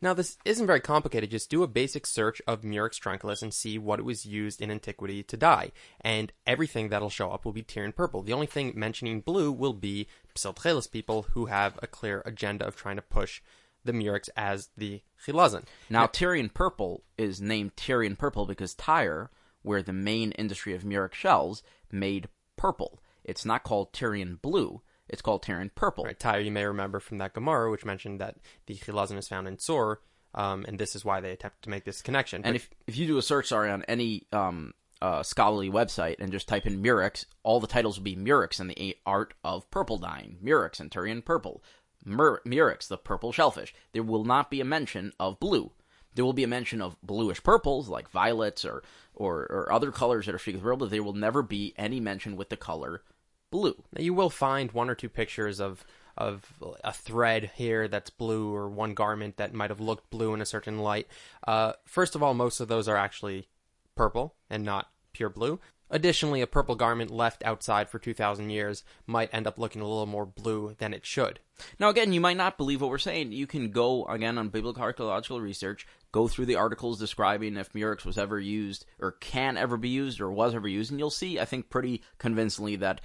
[0.00, 1.30] Now, this isn't very complicated.
[1.30, 4.70] Just do a basic search of Murex trunculus and see what it was used in
[4.70, 5.72] antiquity to dye.
[6.00, 8.22] And everything that'll show up will be Tyrian purple.
[8.22, 12.76] The only thing mentioning blue will be Psiltchelis people who have a clear agenda of
[12.76, 13.42] trying to push
[13.84, 15.64] the Murex as the Chilazon.
[15.88, 19.30] Now, Tyrian purple is named Tyrian purple because Tyre,
[19.62, 23.00] where the main industry of Murex shells, made purple.
[23.24, 24.82] It's not called Tyrian blue.
[25.08, 26.04] It's called Tyrian purple.
[26.04, 28.36] Right, Tyre, you may remember from that Gemara, which mentioned that
[28.66, 29.96] the Chilazon is found in Tzor,
[30.34, 32.42] um, and this is why they attempt to make this connection.
[32.44, 36.16] And But- if if you do a search, sorry, on any um, uh, scholarly website
[36.18, 39.70] and just type in Murex, all the titles will be Murex and the art of
[39.70, 41.62] purple dyeing, Murex and Tyrian purple,
[42.04, 43.74] Mur- Murex, the purple shellfish.
[43.92, 45.72] There will not be a mention of blue.
[46.14, 48.82] There will be a mention of bluish purples like violets or
[49.14, 52.00] or, or other colors that are streaked with purple, but there will never be any
[52.00, 53.02] mention with the color
[53.50, 53.82] blue.
[53.92, 55.84] Now, you will find one or two pictures of
[56.16, 60.40] of a thread here that's blue or one garment that might have looked blue in
[60.40, 61.06] a certain light.
[61.46, 63.46] Uh, first of all, most of those are actually
[63.94, 65.60] purple and not pure blue.
[65.90, 70.06] Additionally, a purple garment left outside for 2,000 years might end up looking a little
[70.06, 71.40] more blue than it should.
[71.78, 73.32] Now, again, you might not believe what we're saying.
[73.32, 78.04] You can go, again, on biblical archaeological research, go through the articles describing if Murex
[78.04, 81.40] was ever used, or can ever be used, or was ever used, and you'll see,
[81.40, 83.00] I think, pretty convincingly that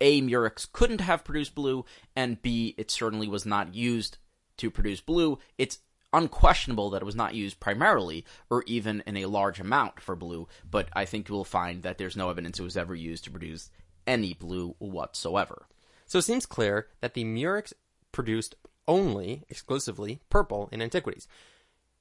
[0.00, 1.84] A, Murex couldn't have produced blue,
[2.16, 4.18] and B, it certainly was not used
[4.56, 5.38] to produce blue.
[5.58, 5.78] It's
[6.16, 10.48] unquestionable that it was not used primarily or even in a large amount for blue,
[10.70, 13.30] but I think you will find that there's no evidence it was ever used to
[13.30, 13.70] produce
[14.06, 15.66] any blue whatsoever.
[16.06, 17.72] So it seems clear that the Murex
[18.12, 18.54] produced
[18.86, 21.26] only, exclusively, purple in antiquities.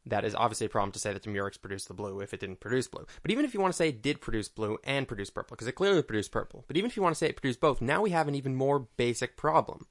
[0.05, 2.41] That is obviously a problem to say that the Murex produced the blue if it
[2.41, 3.05] didn't produce blue.
[3.21, 5.67] But even if you want to say it did produce blue and produce purple, because
[5.67, 8.01] it clearly produced purple, but even if you want to say it produced both, now
[8.01, 9.87] we have an even more basic problem,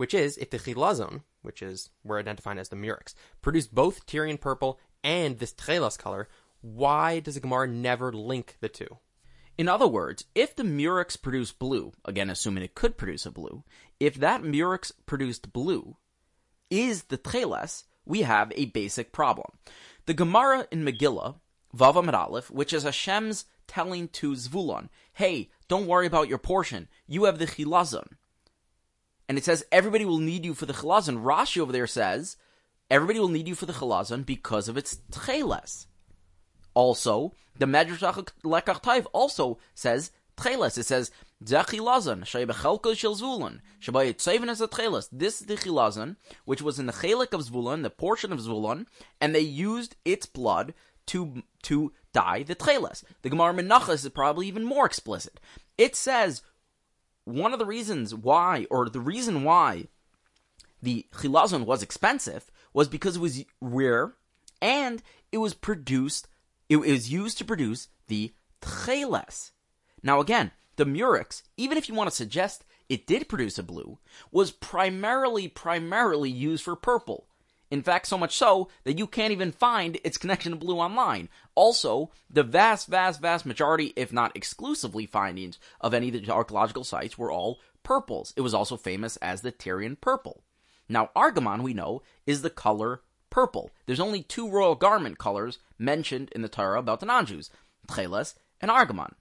[0.00, 4.38] which is if the Chilazon, which is we're identifying as the Murex, produced both Tyrian
[4.38, 6.26] purple and this Tchelas color,
[6.62, 8.96] why does the Gemara never link the two?
[9.58, 13.62] In other words, if the Murex produced blue, again assuming it could produce a blue,
[14.00, 15.98] if that Murex produced blue
[16.70, 19.58] is the Tcheles, we have a basic problem.
[20.06, 21.34] The Gemara in Megillah,
[21.76, 26.88] Vav Amud Aleph, which is Hashem's telling to Zvulon, hey, don't worry about your portion,
[27.06, 28.06] you have the Chilazon.
[29.30, 31.22] And it says everybody will need you for the Chilazon.
[31.22, 32.36] Rashi over there says
[32.90, 35.86] everybody will need you for the Chilazon because of its Tcheles.
[36.74, 38.00] Also, the Medrash
[38.42, 40.76] Lekach Taiv also says Tcheles.
[40.78, 41.12] It says
[41.44, 45.08] Zechilazon Shebechelko Shel Zvulun Shebay Tzeven as a Tcheles.
[45.12, 48.86] This is the Chilazon, which was in the Chelik of Zvulun, the portion of Zvulun,
[49.20, 50.74] and they used its blood
[51.06, 53.04] to to dye the Tcheles.
[53.22, 55.38] The Gemara Menachos is probably even more explicit.
[55.78, 56.42] It says
[57.32, 59.88] one of the reasons why, or the reason why,
[60.82, 64.14] the Chilazon was expensive was because it was rare
[64.62, 66.28] and it was produced
[66.68, 69.50] it was used to produce the tcheles.
[70.02, 73.98] Now again, the murex, even if you want to suggest it did produce a blue,
[74.30, 77.26] was primarily primarily used for purple.
[77.70, 81.28] In fact, so much so that you can't even find its connection to blue online.
[81.54, 86.82] Also, the vast, vast, vast majority, if not exclusively findings of any of the archaeological
[86.82, 88.34] sites were all purples.
[88.36, 90.42] It was also famous as the Tyrian purple.
[90.88, 93.70] Now, argamon, we know, is the color purple.
[93.86, 97.50] There's only two royal garment colors mentioned in the Torah about the non-Jews,
[97.88, 99.12] and Argamon.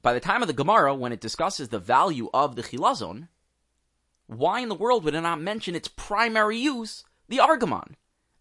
[0.00, 3.28] By the time of the Gemara, when it discusses the value of the Chilazon,
[4.26, 7.94] why in the world would it not mention its primary use, the Argamon?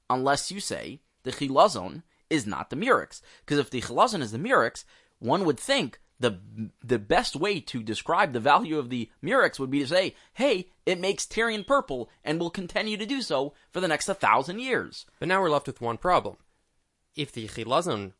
[0.09, 3.21] Unless you say the Chilazon is not the Murex.
[3.45, 4.85] Because if the Chilazon is the Murex,
[5.19, 6.39] one would think the
[6.83, 10.69] the best way to describe the value of the Murex would be to say, hey,
[10.85, 15.05] it makes Tyrian purple and will continue to do so for the next 1,000 years.
[15.19, 16.37] But now we're left with one problem.
[17.15, 18.13] If the Chilazon,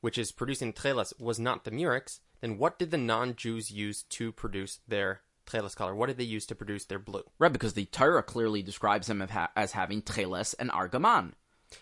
[0.00, 4.32] which is producing Tcheles, was not the Murex, then what did the non-Jews use to
[4.32, 5.94] produce their Tcheles color?
[5.94, 7.24] What did they use to produce their blue?
[7.38, 9.26] Right, because the Torah clearly describes them
[9.56, 11.32] as having Tcheles and Argaman.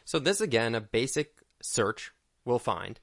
[0.04, 2.12] So this again, a basic search
[2.44, 3.00] will find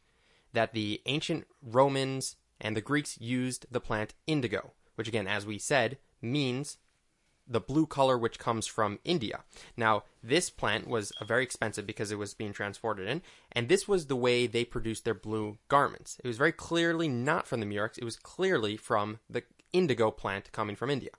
[0.53, 5.57] that the ancient Romans and the Greeks used the plant indigo, which again, as we
[5.57, 6.77] said, means
[7.47, 9.43] the blue color which comes from India.
[9.77, 13.87] Now, this plant was uh, very expensive because it was being transported in, and this
[13.87, 16.17] was the way they produced their blue garments.
[16.23, 19.43] It was very clearly not from the Murex, it was clearly from the
[19.77, 21.11] indigo plant coming from India.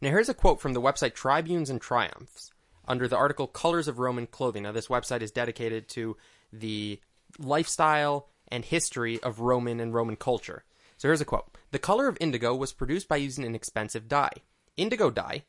[0.00, 2.52] Now, here's a quote from the website Tribunes and Triumphs
[2.86, 4.62] under the article Colors of Roman Clothing.
[4.62, 6.16] Now, this website is dedicated to
[6.52, 7.00] the
[7.38, 10.64] lifestyle and history of Roman and Roman culture.
[10.96, 14.32] So here's a quote The color of indigo was produced by using an expensive dye.
[14.76, 15.44] Indigo dye,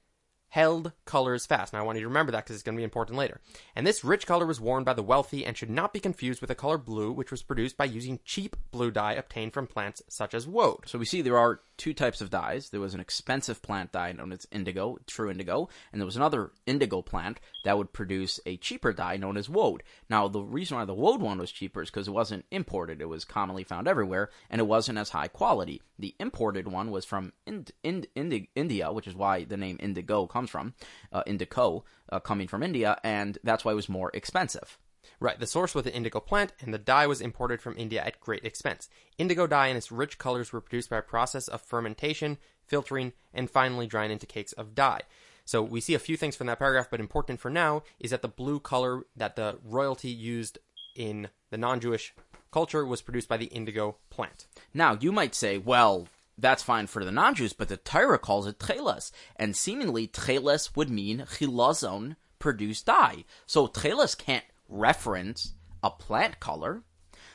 [0.49, 1.73] held colors fast.
[1.73, 3.39] Now I want you to remember that because it's going to be important later.
[3.75, 6.49] And this rich color was worn by the wealthy and should not be confused with
[6.49, 10.33] the color blue, which was produced by using cheap blue dye obtained from plants such
[10.33, 10.87] as woad.
[10.87, 12.69] So we see there are two types of dyes.
[12.69, 16.51] There was an expensive plant dye known as indigo, true indigo, and there was another
[16.65, 19.81] indigo plant that would produce a cheaper dye known as woad.
[20.09, 23.07] Now the reason why the woad one was cheaper is because it wasn't imported; it
[23.09, 25.81] was commonly found everywhere, and it wasn't as high quality.
[25.97, 30.27] The imported one was from Ind- Ind- Indi- India, which is why the name indigo
[30.27, 30.73] comes from,
[31.11, 34.77] uh, indigo uh, coming from India, and that's why it was more expensive.
[35.19, 38.21] Right, the source was the indigo plant, and the dye was imported from India at
[38.21, 38.89] great expense.
[39.17, 42.37] Indigo dye and its rich colors were produced by a process of fermentation,
[42.67, 45.01] filtering, and finally drying into cakes of dye.
[45.45, 48.21] So we see a few things from that paragraph, but important for now is that
[48.21, 50.59] the blue color that the royalty used
[50.95, 52.13] in the non-Jewish
[52.51, 54.45] culture was produced by the indigo plant.
[54.73, 56.07] Now, you might say, well,
[56.39, 60.89] that's fine for the non-Jews, but the Torah calls it tcheles, and seemingly tcheles would
[60.89, 63.25] mean chilazon, produced dye.
[63.45, 66.83] So tcheles can't reference a plant color.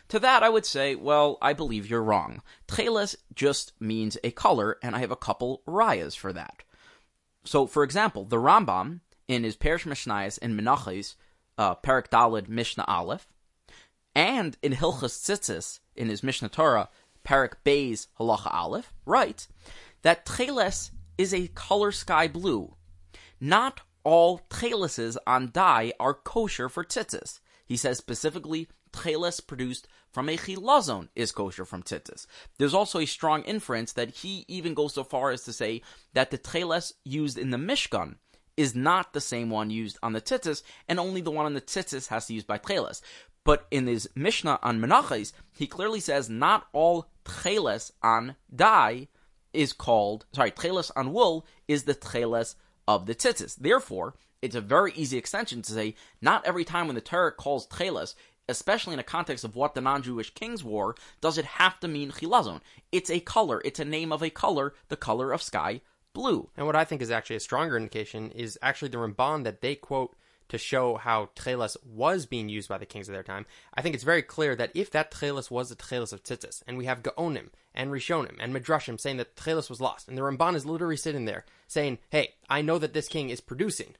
[0.09, 2.43] To that, I would say, well, I believe you're wrong.
[2.69, 6.63] Tcheles just means a color, and I have a couple rayas for that.
[7.45, 11.15] So, for example, the Rambam in his Perish Mishnayos in Menachos,
[11.57, 13.27] uh, Perak Dalid Mishnah Aleph,
[14.15, 16.89] and in Hilchas Tzitzis in his Mishnah Torah,
[17.25, 19.49] Perak Bays Halacha Aleph, writes
[20.03, 22.77] that Tcheles is a color sky blue.
[23.41, 27.41] Not all Tcheleses on dye are kosher for tzitzis.
[27.67, 32.27] He says specifically Tcheles produced from a chilazon is kosher from tzitzis.
[32.59, 36.31] There's also a strong inference that he even goes so far as to say that
[36.31, 38.17] the Tcheles used in the Mishkan
[38.57, 41.61] is not the same one used on the tzitzis, and only the one on the
[41.61, 43.01] tzitzis has to be used by Tcheles.
[43.45, 49.09] But in his Mishnah on Menachos, he clearly says not all Tcheles on dye
[49.53, 52.55] is called, sorry, Tcheles on wool is the Tcheles
[52.87, 53.57] of the tzitzis.
[53.57, 57.67] Therefore, it's a very easy extension to say not every time when the Torah calls
[57.67, 58.15] Tcheles,
[58.49, 62.11] especially in a context of what the non-Jewish kings wore, does it have to mean
[62.11, 62.61] chilazon.
[62.93, 63.63] It's a color.
[63.65, 65.81] It's a name of a color, the color of sky
[66.13, 66.51] blue.
[66.57, 69.75] And what I think is actually a stronger indication is actually the Ramban that they
[69.75, 70.15] quote
[70.49, 73.47] to show how Tcheles was being used by the kings of their time.
[73.75, 76.77] I think it's very clear that if that Tcheles was the Tcheles of Tzitzis, and
[76.77, 80.55] we have Gaonim and Rishonim and Midrashim saying that Tcheles was lost, and the Ramban
[80.55, 83.95] is literally sitting there saying, hey, I know that this king is producing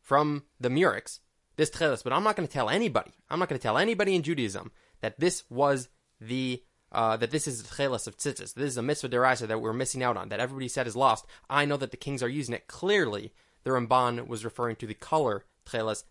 [0.00, 1.20] from the Murex
[1.56, 3.12] this Tcheles, but I'm not going to tell anybody.
[3.28, 5.88] I'm not going to tell anybody in Judaism that this was
[6.20, 6.62] the
[6.92, 8.54] uh, that this is the Tcheles of Tzitzis.
[8.54, 10.30] This is a mitzvah deraisa that we're missing out on.
[10.30, 11.26] That everybody said is lost.
[11.48, 12.66] I know that the kings are using it.
[12.66, 15.44] Clearly, the Ramban was referring to the color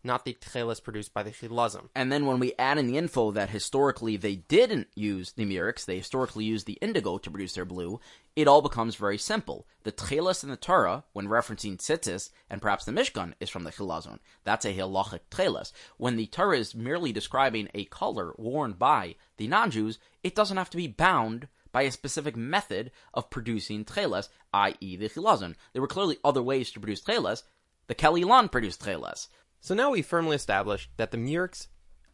[0.03, 1.89] not the tcheles produced by the chilazim.
[1.95, 5.85] And then when we add in the info that historically they didn't use the murex,
[5.85, 7.99] they historically used the indigo to produce their blue,
[8.35, 9.67] it all becomes very simple.
[9.83, 13.71] The tcheles in the Torah, when referencing tzitzis and perhaps the Mishkan, is from the
[13.71, 14.19] chilazon.
[14.43, 15.71] That's a halachic tcheles.
[15.97, 20.69] When the Torah is merely describing a color worn by the non-Jews, it doesn't have
[20.69, 24.95] to be bound by a specific method of producing tcheles, i.e.
[24.95, 25.55] the chilazon.
[25.73, 27.43] There were clearly other ways to produce tcheles.
[27.87, 29.27] The Kala Ilan produced tcheles.
[29.61, 31.67] So now we've firmly established that the murex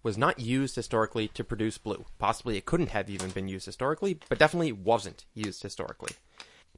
[0.04, 2.06] was not used historically to produce blue.
[2.20, 6.12] Possibly it couldn't have even been used historically, but definitely wasn't used historically.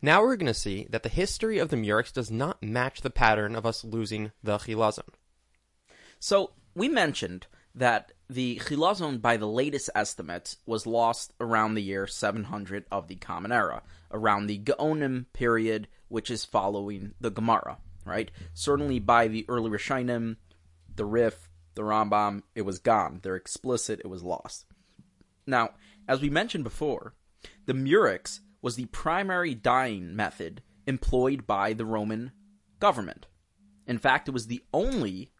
[0.01, 3.09] Now we're going to see that the history of the murex does not match the
[3.09, 5.09] pattern of us losing the chilazon.
[6.19, 12.07] So we mentioned that the chilazon, by the latest estimates, was lost around the year
[12.07, 18.31] 700 of the Common Era, around the Gaonim period, which is following the Gemara, right?
[18.53, 20.37] Certainly by the early Rishonim,
[20.97, 23.19] the Rif, the Rambam, it was gone.
[23.23, 24.65] They're explicit, it was lost.
[25.45, 25.69] Now,
[26.07, 27.13] as we mentioned before,
[27.65, 32.31] the murex was the primary dyeing method employed by the Roman
[32.79, 33.27] government.
[33.85, 35.31] In fact, it was the only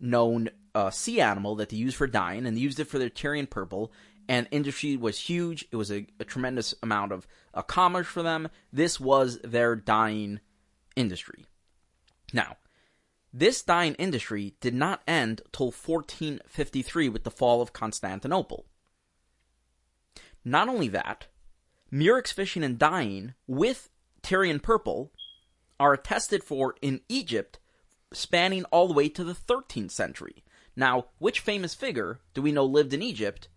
[0.00, 3.10] known uh, sea animal that they used for dyeing, and they used it for their
[3.10, 3.92] Tyrian purple.
[4.28, 5.66] And industry was huge.
[5.70, 8.48] It was a, a tremendous amount of uh, commerce for them.
[8.72, 10.40] This was their dyeing
[10.96, 11.44] industry.
[12.32, 12.56] Now,
[13.36, 18.64] this dyeing industry did not end till 1453 with the fall of Constantinople.
[20.44, 21.26] Not only that,
[21.90, 23.90] murex fishing and dyeing with
[24.22, 25.10] Tyrian purple
[25.80, 27.58] are attested for in Egypt
[28.12, 30.44] spanning all the way to the 13th century.
[30.76, 33.48] Now, which famous figure do we know lived in Egypt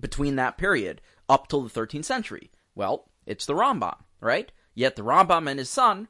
[0.00, 2.50] between that period up till the 13th century?
[2.74, 4.50] Well, it's the Rambam, right?
[4.74, 6.08] Yet the Rambam and his son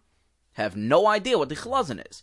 [0.53, 2.23] have no idea what the Chilazon is.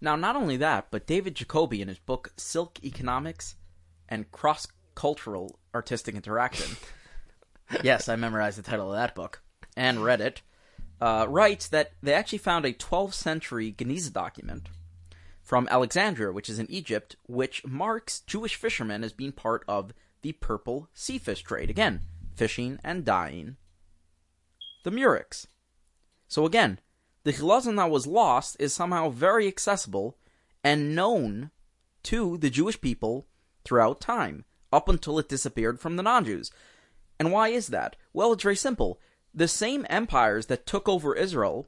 [0.00, 3.56] Now, not only that, but David Jacoby in his book Silk Economics
[4.08, 6.76] and Cross Cultural Artistic Interaction.
[7.82, 9.42] yes, I memorized the title of that book
[9.76, 10.42] and read it.
[11.00, 14.68] uh, writes that they actually found a 12th century Geniza document
[15.42, 19.92] from Alexandria, which is in Egypt, which marks Jewish fishermen as being part of
[20.22, 21.70] the purple sea fish trade.
[21.70, 22.00] Again,
[22.34, 23.56] fishing and dyeing
[24.84, 25.46] the murex.
[26.26, 26.80] So again,
[27.28, 30.16] the chilazon that was lost is somehow very accessible
[30.64, 31.50] and known
[32.02, 33.26] to the Jewish people
[33.66, 36.50] throughout time, up until it disappeared from the non-Jews.
[37.20, 37.96] And why is that?
[38.14, 38.98] Well, it's very simple.
[39.34, 41.66] The same empires that took over Israel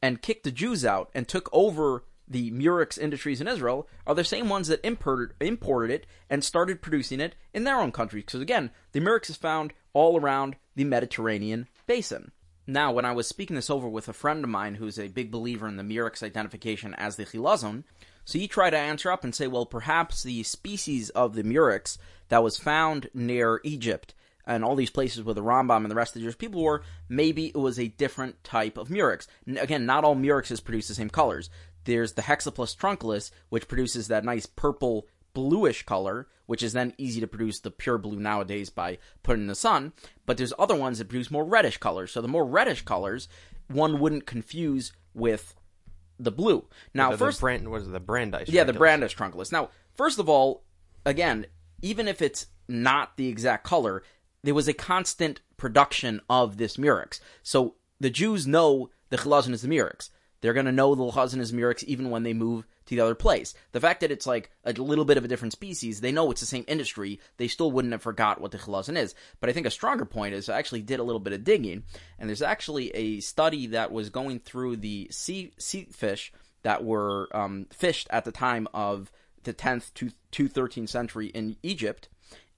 [0.00, 4.22] and kicked the Jews out and took over the Murex industries in Israel are the
[4.22, 8.20] same ones that imported, imported it and started producing it in their own country.
[8.20, 12.30] Because again, the Murex is found all around the Mediterranean basin.
[12.70, 15.30] Now, when I was speaking this over with a friend of mine who's a big
[15.30, 17.84] believer in the Murex identification as the Chilazon,
[18.26, 21.96] so he tried to answer up and say, well, perhaps the species of the Murex
[22.28, 24.12] that was found near Egypt
[24.46, 26.82] and all these places where the Rambam and the rest of the Jewish people were,
[27.08, 29.26] maybe it was a different type of Murex.
[29.46, 31.48] Again, not all Murexes produce the same colors.
[31.84, 35.06] There's the Hexaplex trunculus, which produces that nice purple
[35.38, 39.46] bluish color, which is then easy to produce the pure blue nowadays by putting in
[39.46, 39.92] the sun.
[40.26, 42.10] But there's other ones that produce more reddish colors.
[42.10, 43.28] So the more reddish colors,
[43.68, 45.54] one wouldn't confuse with
[46.18, 46.66] the blue.
[46.92, 48.48] Now, the, first, the brand was the Brandeis.
[48.48, 48.72] yeah, the.
[48.72, 49.52] Brandeis trunculus.
[49.52, 50.64] Now, first of all,
[51.06, 51.46] again,
[51.82, 54.02] even if it's not the exact color,
[54.42, 57.20] there was a constant production of this murex.
[57.44, 60.10] So the Jews know the chilazon is the murex.
[60.40, 63.14] They're going to know the chilazon is murex even when they move to the other
[63.14, 63.54] place.
[63.72, 66.40] The fact that it's like a little bit of a different species, they know it's
[66.40, 67.20] the same industry.
[67.36, 69.14] They still wouldn't have forgot what the chilazon is.
[69.40, 71.84] But I think a stronger point is I actually did a little bit of digging,
[72.18, 76.32] and there's actually a study that was going through the sea sea fish
[76.62, 79.12] that were um, fished at the time of
[79.44, 82.08] the 10th to, to 13th century in Egypt,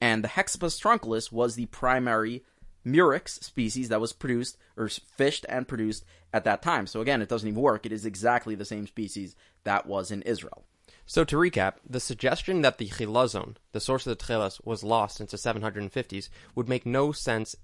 [0.00, 2.44] and the Hexaplex trunculus was the primary
[2.82, 6.86] murex species that was produced or fished and produced at that time.
[6.86, 7.86] So again, it doesn't even work.
[7.86, 10.64] It is exactly the same species that was in Israel.
[11.06, 15.20] So to recap, the suggestion that the chilazon, the source of the tchelas, was lost
[15.20, 17.56] into 750s would make no sense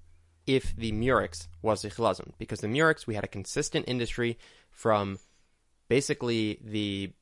[0.47, 4.39] if the murex was the chilazon, because the murex we had a consistent industry
[4.71, 5.19] from
[5.89, 7.13] basically the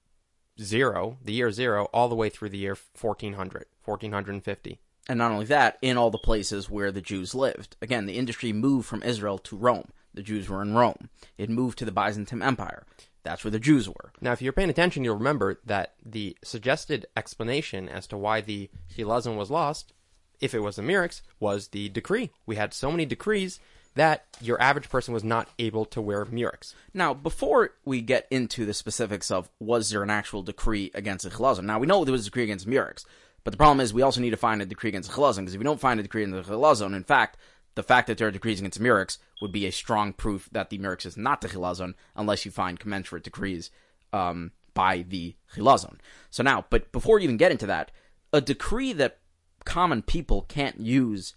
[0.60, 4.80] zero, the year zero, all the way through the year 1400, 1450.
[5.08, 7.76] And not only that, in all the places where the Jews lived.
[7.82, 9.88] Again, the industry moved from Israel to Rome.
[10.14, 11.10] The Jews were in Rome.
[11.36, 12.86] It moved to the Byzantine Empire.
[13.24, 14.12] That's where the Jews were.
[14.20, 18.70] Now, if you're paying attention, you'll remember that the suggested explanation as to why the
[18.96, 19.92] chilazon was lost,
[20.40, 22.30] if it was the murex, was the decree.
[22.46, 23.60] We had so many decrees
[23.94, 26.74] that your average person was not able to wear murex.
[26.92, 31.30] Now, before we get into the specifics of was there an actual decree against the
[31.30, 33.06] chilazon, now we know there was a decree against murex,
[33.44, 35.54] but the problem is we also need to find a decree against the chilazon, because
[35.54, 37.36] if we don't find a decree against the chilazon, in fact,
[37.74, 40.70] the fact that there are decrees against the murex would be a strong proof that
[40.70, 43.70] the murex is not the chilazon, unless you find commensurate decrees
[44.12, 45.98] um, by the chilazon.
[46.30, 47.90] So now, but before you even get into that,
[48.32, 49.18] a decree that
[49.64, 51.34] common people can't use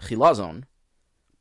[0.00, 0.64] chilazon,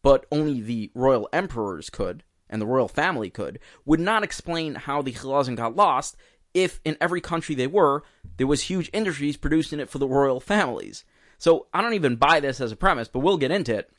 [0.01, 5.01] but only the royal emperors could, and the royal family could, would not explain how
[5.01, 6.15] the chilazon got lost
[6.53, 8.03] if in every country they were,
[8.37, 11.03] there was huge industries producing it for the royal families.
[11.37, 13.91] So I don't even buy this as a premise, but we'll get into it.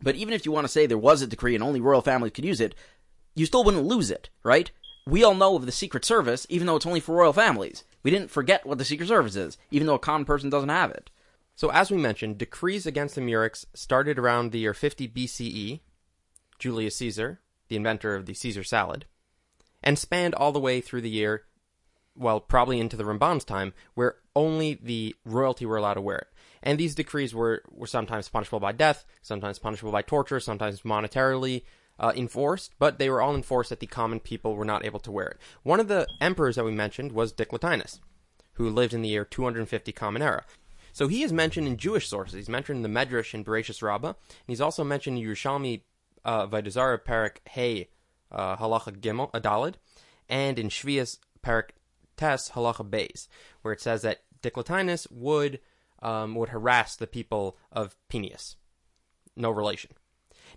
[0.00, 2.32] But even if you want to say there was a decree and only royal families
[2.32, 2.74] could use it,
[3.34, 4.70] you still wouldn't lose it, right?
[5.06, 7.84] We all know of the Secret Service, even though it's only for royal families.
[8.02, 10.90] We didn't forget what the Secret Service is, even though a common person doesn't have
[10.90, 11.10] it.
[11.56, 15.80] So, as we mentioned, decrees against the murex started around the year 50 BCE,
[16.58, 19.06] Julius Caesar, the inventor of the Caesar salad,
[19.82, 21.44] and spanned all the way through the year,
[22.14, 26.28] well, probably into the Ramban's time, where only the royalty were allowed to wear it.
[26.62, 31.62] And these decrees were, were sometimes punishable by death, sometimes punishable by torture, sometimes monetarily
[32.00, 35.12] uh, enforced, but they were all enforced that the common people were not able to
[35.12, 35.38] wear it.
[35.62, 38.00] One of the emperors that we mentioned was Diocletianus,
[38.54, 40.44] who lived in the year 250 Common Era.
[40.92, 42.34] So he is mentioned in Jewish sources.
[42.34, 45.82] He's mentioned in the Medrash in Bereshis Rabbah, and he's also mentioned in Yerushalmi
[46.24, 47.88] uh, Vaidazara Parak Hey
[48.32, 49.74] uh, Halacha Gimel Adalid,
[50.28, 51.70] and in Shvias Parak
[52.16, 53.28] Tes Halacha Beis,
[53.62, 55.60] where it says that Diocletianus would
[56.02, 58.56] um, would harass the people of Peneus.
[59.36, 59.90] No relation.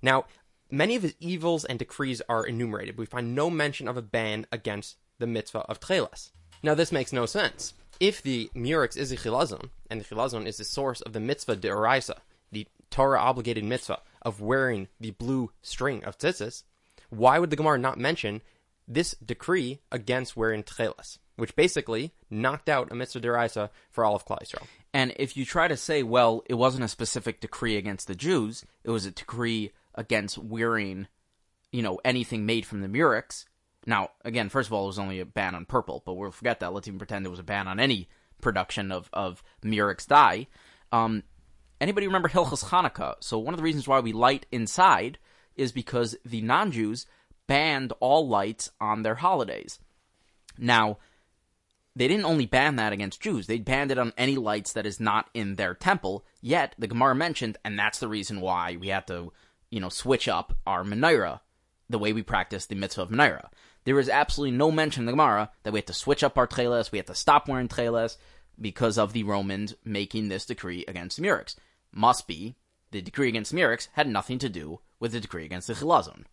[0.02, 0.26] Now,
[0.70, 2.98] many of his evils and decrees are enumerated.
[2.98, 6.32] We find no mention of a ban against the mitzvah of Tcheles.
[6.64, 7.74] Now, this makes no sense.
[8.00, 11.56] If the murex is a chilazon, and the chilazon is the source of the mitzvah
[11.56, 12.18] de deoraisa,
[12.52, 16.64] the Torah obligated mitzvah of wearing the blue string of tzitzis,
[17.10, 18.42] why would the Gemara not mention
[18.88, 24.68] this decree against wearing tcheles, which basically knocked out a mitzvah for all of Yisrael?
[24.94, 28.66] And if you try to say, well, it wasn't a specific decree against the Jews,
[28.84, 31.08] it was a decree against wearing
[31.72, 33.46] you know, anything made from the Murex.
[33.86, 36.60] Now, again, first of all, it was only a ban on purple, but we'll forget
[36.60, 36.74] that.
[36.74, 38.10] Let's even pretend there was a ban on any
[38.42, 40.48] production of, of Murex dye.
[40.92, 41.24] Um,
[41.80, 43.16] anybody remember Hilchos Hanukkah?
[43.22, 45.18] So one of the reasons why we light inside
[45.56, 47.06] is because the non-Jews
[47.48, 49.80] banned all lights on their holidays.
[50.58, 51.00] Now,
[51.96, 55.00] they didn't only ban that against Jews, they banned it on any lights that is
[55.00, 56.26] not in their temple.
[56.42, 59.34] Yet the Gemara mentioned, and that's the reason why we had to,
[59.70, 61.42] you know, switch up our menorah,
[61.90, 63.50] the way we practice the mitzvah of menorah.
[63.84, 66.48] There is absolutely no mention in the Gemara that we had to switch up our
[66.48, 68.18] tcheles, we had to stop wearing tcheles
[68.60, 71.56] because of the Romans making this decree against the Murex.
[71.92, 72.56] Must be
[72.92, 76.26] the decree against the Murex had nothing to do with the decree against the Chilazon.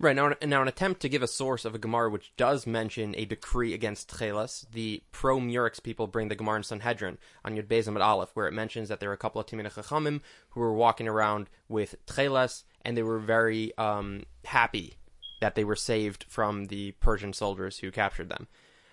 [0.00, 3.16] Right now, now an attempt to give a source of a Gemara which does mention
[3.16, 7.66] a decree against Tcheles, the pro Murex people bring the Gemara in Sanhedrin on Yud
[7.66, 10.20] Bezim at Aleph, where it mentions that there were a couple of Timina Chachamim
[10.50, 14.94] who were walking around with Tcheles, and they were very um, happy
[15.40, 18.46] that they were saved from the Persian soldiers who captured them.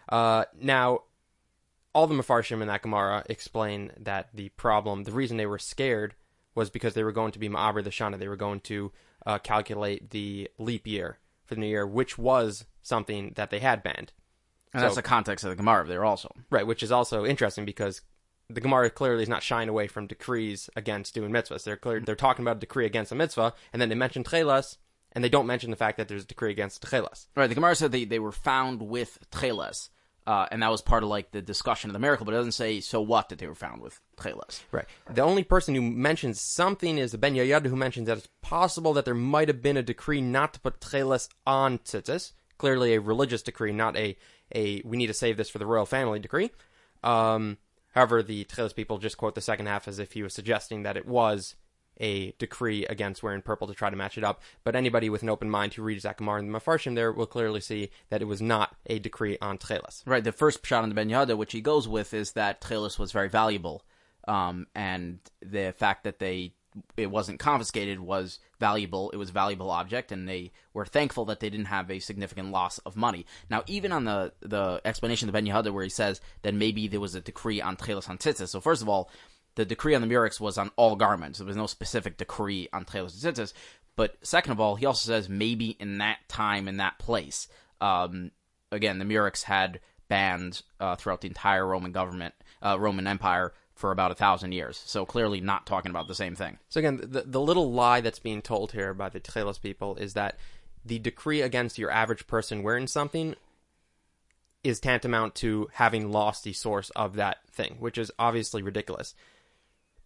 [0.10, 1.02] Uh, now,
[1.94, 6.16] all the Mefarshim in that Gemara explain that the problem, the reason they were scared,
[6.56, 8.18] was because they were going to be Ma'aber the Shana.
[8.18, 8.92] They were going to
[9.26, 13.84] uh, calculate the leap year for the new year, which was something that they had
[13.84, 14.12] banned.
[14.74, 16.34] And So- that's the context of the Gemara there also.
[16.50, 18.02] Right, which is also interesting because
[18.50, 21.64] the Gemara clearly is not shying away from decrees against doing mitzvahs.
[21.64, 24.78] They're clear, they're talking about a decree against a mitzvah, and then they mention tchelas,
[25.14, 27.28] and they don't mention the fact that there's a decree against tchelas.
[27.36, 29.90] Right, the Gemara said they, they were found with tcheles,
[30.28, 32.54] uh, and that was part of like the discussion of the miracle, but it doesn't
[32.54, 34.62] say so what that they were found with tcheles.
[34.72, 34.86] Right.
[35.12, 38.94] The only person who mentions something is the Ben Yehoyada, who mentions that it's possible
[38.94, 42.34] that there might have been a decree not to put tcheles on tzitzis.
[42.58, 44.18] Clearly, a religious decree, not a
[44.54, 46.52] a we need to save this for the royal family decree.
[47.04, 47.58] Um,
[47.94, 50.98] however, the tcheles people just quote the second half as if he was suggesting that
[50.98, 51.56] it was
[52.00, 54.42] a decree against wearing purple to try to match it up.
[54.64, 57.62] But anybody with an open mind who reads that and the Mefarshim there will clearly
[57.62, 60.04] see that it was not a decree on tcheles.
[60.06, 63.00] Right, the first shot on the Ben Yehoyada, which he goes with, is that tcheles
[63.00, 63.84] was very valuable,
[64.28, 66.54] um, and the fact that they
[66.98, 69.10] it wasn't confiscated was valuable.
[69.12, 72.52] It was a valuable object, and they were thankful that they didn't have a significant
[72.52, 73.26] loss of money.
[73.50, 76.88] Now, even on the the explanation of the Ben Yehoyada, where he says that maybe
[76.88, 78.50] there was a decree on tcheles on tzitzis.
[78.50, 79.10] So first of all,
[79.56, 81.40] the decree on the murex was on all garments.
[81.40, 83.54] There was no specific decree on tcheles and tzitzis.
[83.96, 87.48] But second of all, he also says maybe in that time, in that place,
[87.80, 88.32] um,
[88.72, 93.92] again, the murex had banned uh, throughout the entire Roman government, uh, Roman Empire for
[93.92, 94.82] about a thousand years.
[94.86, 96.58] So clearly, not talking about the same thing.
[96.70, 100.14] So again, the, the little lie that's being told here by the Tchelos people is
[100.14, 100.38] that
[100.84, 103.36] the decree against your average person wearing something
[104.64, 109.14] is tantamount to having lost the source of that thing, which is obviously ridiculous.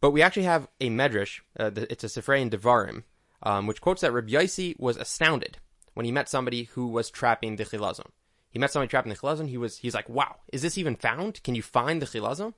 [0.01, 3.03] But we actually have a medrash, uh, it's a Sifrei in Devarim,
[3.43, 5.57] um, which quotes that Rabbi Yaisi was astounded
[5.93, 8.07] when he met somebody who was trapping the chilazon.
[8.49, 9.49] He met somebody trapping the chilazon.
[9.49, 11.43] He was he's like, "Wow, is this even found?
[11.43, 12.53] Can you find the chilazon?"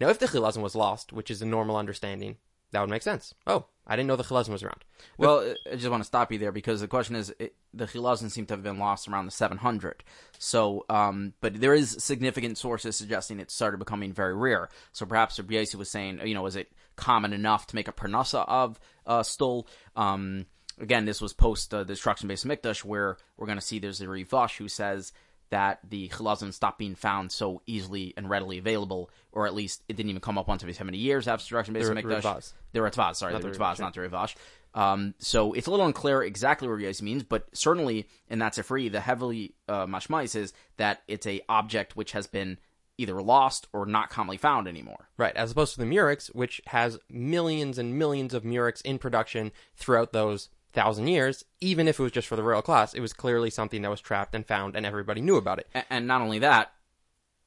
[0.00, 2.36] Now, if the chilazon was lost, which is a normal understanding,
[2.72, 3.34] that would make sense.
[3.46, 4.84] Oh, I didn't know the chilazon was around.
[5.16, 8.30] Well, I just want to stop you there because the question is it, the Chilazon
[8.30, 10.04] seem to have been lost around the 700.
[10.38, 14.68] So, um, but there is significant sources suggesting it started becoming very rare.
[14.92, 17.92] So perhaps Rabbi Yossi was saying, you know, is it common enough to make a
[17.92, 19.64] pernasa of uh, Stol?
[19.96, 20.46] Um,
[20.78, 24.00] again, this was post uh, destruction base of Mikdash, where we're going to see there's
[24.00, 25.12] a Rivash who says
[25.50, 29.96] that the Chilazon stopped being found so easily and readily available, or at least it
[29.96, 32.22] didn't even come up once every 70 years after destruction base of The Mikdash.
[32.22, 32.52] Rivaz.
[32.72, 34.34] The Ritvaz, sorry, Not the Ritvaz, Rivash, not the Rivash.
[34.74, 38.92] Um, so it's a little unclear exactly what Rios means, but certainly in that Sifri,
[38.92, 42.58] the heavily uh, mashmais is that it's a object which has been
[42.98, 45.08] either lost or not commonly found anymore.
[45.16, 49.52] Right, as opposed to the Murex, which has millions and millions of Murex in production
[49.76, 53.12] throughout those thousand years, even if it was just for the royal class, it was
[53.12, 55.68] clearly something that was trapped and found and everybody knew about it.
[55.90, 56.72] And not only that,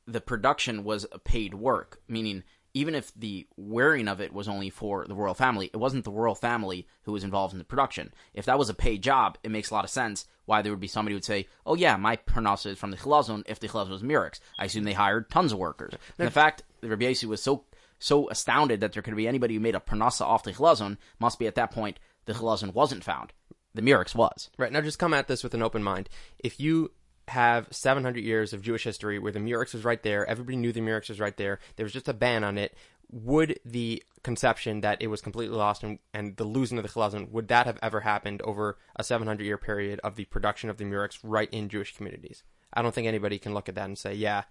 [0.08, 2.44] the production was a paid work, meaning
[2.74, 6.12] even if the wearing of it was only for the royal family, it wasn't the
[6.12, 8.14] royal family who was involved in the production.
[8.34, 10.80] If that was a paid job, it makes a lot of sense why there would
[10.80, 13.68] be somebody who would say, "Oh yeah, my pernasa is from the Chilazon." If the
[13.68, 15.94] Chilazon was Murex, I assume they hired tons of workers.
[16.18, 17.66] And the fact that Rabbi was so
[18.00, 21.38] so astounded that there could be anybody who made a pernasa off the Chilazon must
[21.40, 23.34] be at that point the Chilazon wasn't found.
[23.74, 24.50] The Murex was.
[24.58, 26.10] Right, now just come at this with an open mind.
[26.40, 26.92] If you
[27.30, 30.82] have 700 years of Jewish history where the Murex was right there, everybody knew the
[30.82, 32.76] Murex was right there, there was just a ban on it,
[33.12, 37.30] would the conception that it was completely lost and, and the losing of the Chilazon,
[37.32, 40.86] would that have ever happened over a 700 year period of the production of the
[40.86, 42.44] Murex right in Jewish communities?
[42.74, 44.44] I don't think anybody can look at that and say, yeah,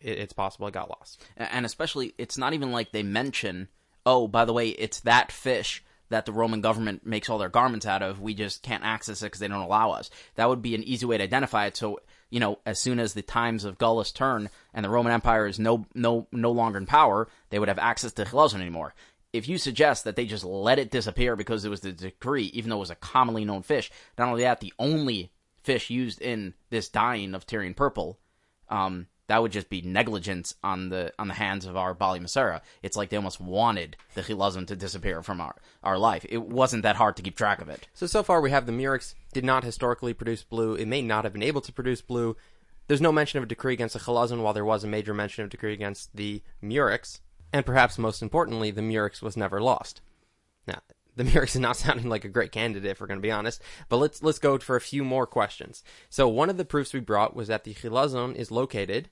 [0.00, 1.24] it, it's possible it got lost.
[1.36, 3.68] and especially it's not even like they mention
[4.04, 7.86] oh by the way it's that fish that the Roman government makes all their garments
[7.86, 8.20] out of.
[8.20, 10.10] We just can't access it because they don't allow us.
[10.36, 11.76] That would be an easy way to identify it.
[11.76, 12.00] So,
[12.30, 15.58] you know, as soon as the times of galus turn and the Roman Empire is
[15.58, 18.94] no no no longer in power, they would have access to chilazon anymore.
[19.32, 22.70] If you suggest that they just let it disappear because it was the decree, even
[22.70, 25.30] though it was a commonly known fish, not only that, the only
[25.62, 28.18] fish used in this dyeing of Tyrian purple,
[28.68, 32.60] um, that would just be negligence on the on the hands of our Baalei Mesorah.
[32.82, 36.24] It's like they almost wanted the Chilazon to disappear from our, our life.
[36.28, 37.88] It wasn't that hard to keep track of it.
[37.94, 40.74] So so far we have the Murex did not historically produce blue.
[40.74, 42.36] It may not have been able to produce blue.
[42.88, 45.42] There's no mention of a decree against the Chilazon, while there was a major mention
[45.42, 47.20] of a decree against the Murex.
[47.52, 50.02] And perhaps most importantly, the Murex was never lost.
[50.68, 50.80] Now,
[51.16, 53.62] the Murex is not sounding like a great candidate, if we're going to be honest.
[53.88, 55.82] But let's let's go for a few more questions.
[56.08, 59.10] So one of the proofs we brought was that the Chilazon is located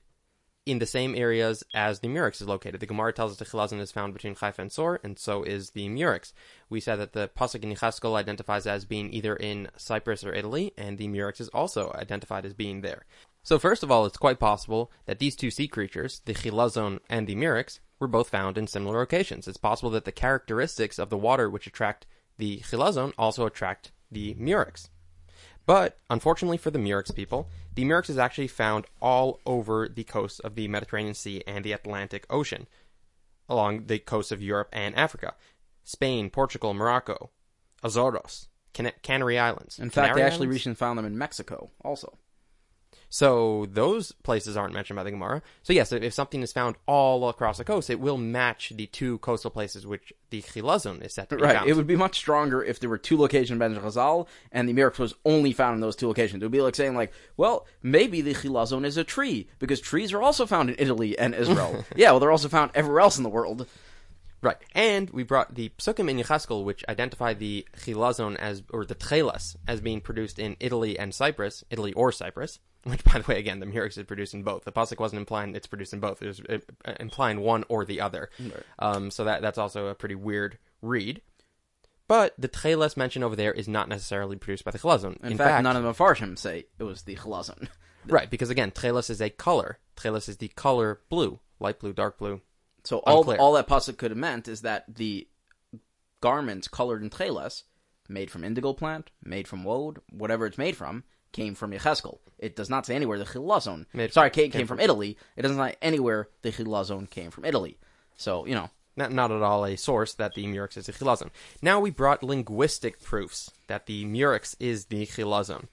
[0.65, 2.79] in the same areas as the Murex is located.
[2.79, 5.71] The Gemara tells us the Chilazon is found between Haifa and Sor, and so is
[5.71, 6.33] the Murex.
[6.69, 10.73] We said that the Pasuk in Yecheskel identifies as being either in Cyprus or Italy,
[10.77, 13.05] and the Murex is also identified as being there.
[13.43, 17.27] So first of all, it's quite possible that these two sea creatures, the Chilazon and
[17.27, 19.47] the Murex, were both found in similar locations.
[19.47, 22.05] It's possible that the characteristics of the water which attract
[22.37, 24.89] the Chilazon also attract the Murex.
[25.65, 30.39] But unfortunately for the Murex people, the Murex is actually found all over the coasts
[30.39, 32.67] of the Mediterranean Sea and the Atlantic Ocean,
[33.49, 35.33] along the coasts of Europe and Africa.
[35.83, 37.29] Spain, Portugal, Morocco,
[37.83, 39.79] Azores, Can- Canary Islands.
[39.79, 40.53] In fact, Canary they actually Islands?
[40.55, 42.17] recently found them in Mexico also.
[43.15, 45.41] So those places aren't mentioned by the Gemara.
[45.63, 49.19] So yes, if something is found all across the coast, it will match the two
[49.19, 51.55] coastal places which the Chilazon is set to be Right.
[51.55, 51.69] found.
[51.69, 54.73] It would be much stronger if there were two locations in Ben Ghazal and the
[54.73, 56.43] miracle was only found in those two locations.
[56.43, 60.11] It would be like saying, like, well, maybe the Chilazon is a tree because trees
[60.11, 61.85] are also found in Italy and Israel.
[61.95, 63.65] yeah, well, they're also found everywhere else in the world.
[64.45, 64.57] Right.
[64.75, 69.55] And we brought the Psukim in Yecheskel, which identify the Chilazon as, or the Tchelas,
[69.67, 73.59] as being produced in Italy and Cyprus, Italy or Cyprus, which, by the way, again,
[73.59, 74.63] the Murex is produced in both.
[74.63, 76.21] The Pasuk wasn't implying it's produced in both.
[76.21, 78.29] It was uh, implying one or the other.
[78.77, 81.23] Um, so that that's also a pretty weird read.
[82.07, 85.23] But the Tchelas mentioned over there is not necessarily produced by the Chilazon.
[85.23, 87.67] In, fact, none of the Mepharshim say it was the Chilazon.
[88.07, 89.79] Right, because again, Tchelas is a color.
[89.97, 92.41] Tchelas is the color blue, light blue, dark blue.
[92.85, 93.37] So all Unclear.
[93.37, 95.27] all that pasuk could have meant is that the
[96.21, 97.63] garments colored in tchelas,
[98.07, 102.19] made from indigo plant, made from woad, whatever it's made from, came from Yecheskel.
[102.37, 103.85] It does not say anywhere the chilazon.
[104.11, 105.17] Sorry, came, came came from Italy.
[105.35, 107.77] It doesn't say anywhere the chilazon came from Italy.
[108.15, 111.29] So you know, not, not at all a source that the Murex is a chilazon.
[111.61, 115.65] Now we brought linguistic proofs that the Murex is the chilazon.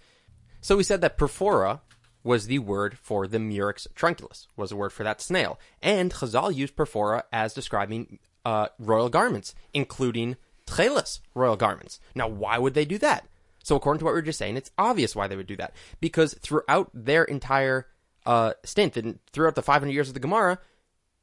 [0.61, 1.81] So we said that porphyra
[2.25, 5.59] was the word for the Murex trunculus, was a word for that snail.
[5.83, 12.01] And Chazal used porphyra as describing uh, royal garments, including tchelas royal garments.
[12.14, 13.27] Now, why would they do that?
[13.62, 15.75] So according to what we were just saying, it's obvious why they would do that.
[16.01, 17.87] Because throughout their entire
[18.27, 20.59] uh, stint, and throughout the 500 years of the Gemara,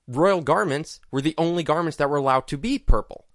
[0.07, 3.25] royal garments were the only garments that were allowed to be purple.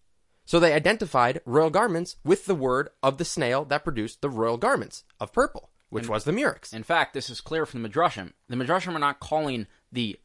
[0.46, 4.58] So they identified royal garments with the word of the snail that produced the royal
[4.58, 6.72] garments of purple, which was the murex.
[6.72, 8.32] in fact, this is clear from the Midrashim.
[8.48, 10.18] The Midrashim are not calling the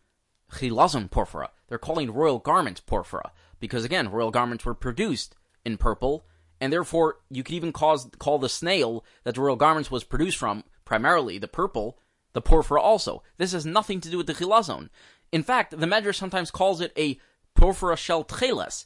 [0.52, 6.26] chilazon porphyra; they're calling royal garments porphyra because again, royal garments were produced in purple,
[6.60, 10.38] and therefore you could even cause call the snail that the royal garments was produced
[10.38, 12.00] from primarily the purple,
[12.34, 13.22] the porphyra also.
[13.38, 14.90] This has nothing to do with the chilazon.
[15.32, 17.20] In fact, the Medrash sometimes calls it a
[17.56, 18.86] porphyra shel tcheles,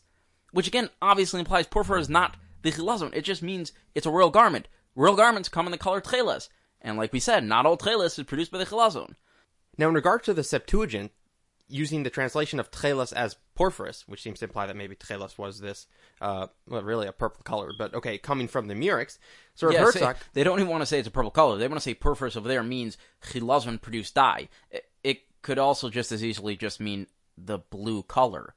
[0.52, 3.16] which again obviously implies porphyra is not the chilazon.
[3.16, 4.68] It just means it's a royal garment.
[4.96, 6.50] Royal garments come in the color tcheles,
[6.84, 9.16] and like we said, not all tcheles is produced by the chilazon.
[9.78, 11.12] Now, in regard to the Septuagint,
[11.68, 15.60] using the translation of tchelas as porphyrus, which seems to imply that maybe tchelas was
[15.60, 15.88] this,
[16.22, 19.18] uh, well, really a purple color, but okay, coming from the murex.
[19.56, 21.58] So Yeah, say- Herzog, they don't even want to say it's a purple color.
[21.58, 24.50] They want to say porphyrus over there means chilazon produced dye.
[24.70, 27.08] It, it could also just as easily just mean
[27.38, 28.54] the blue color.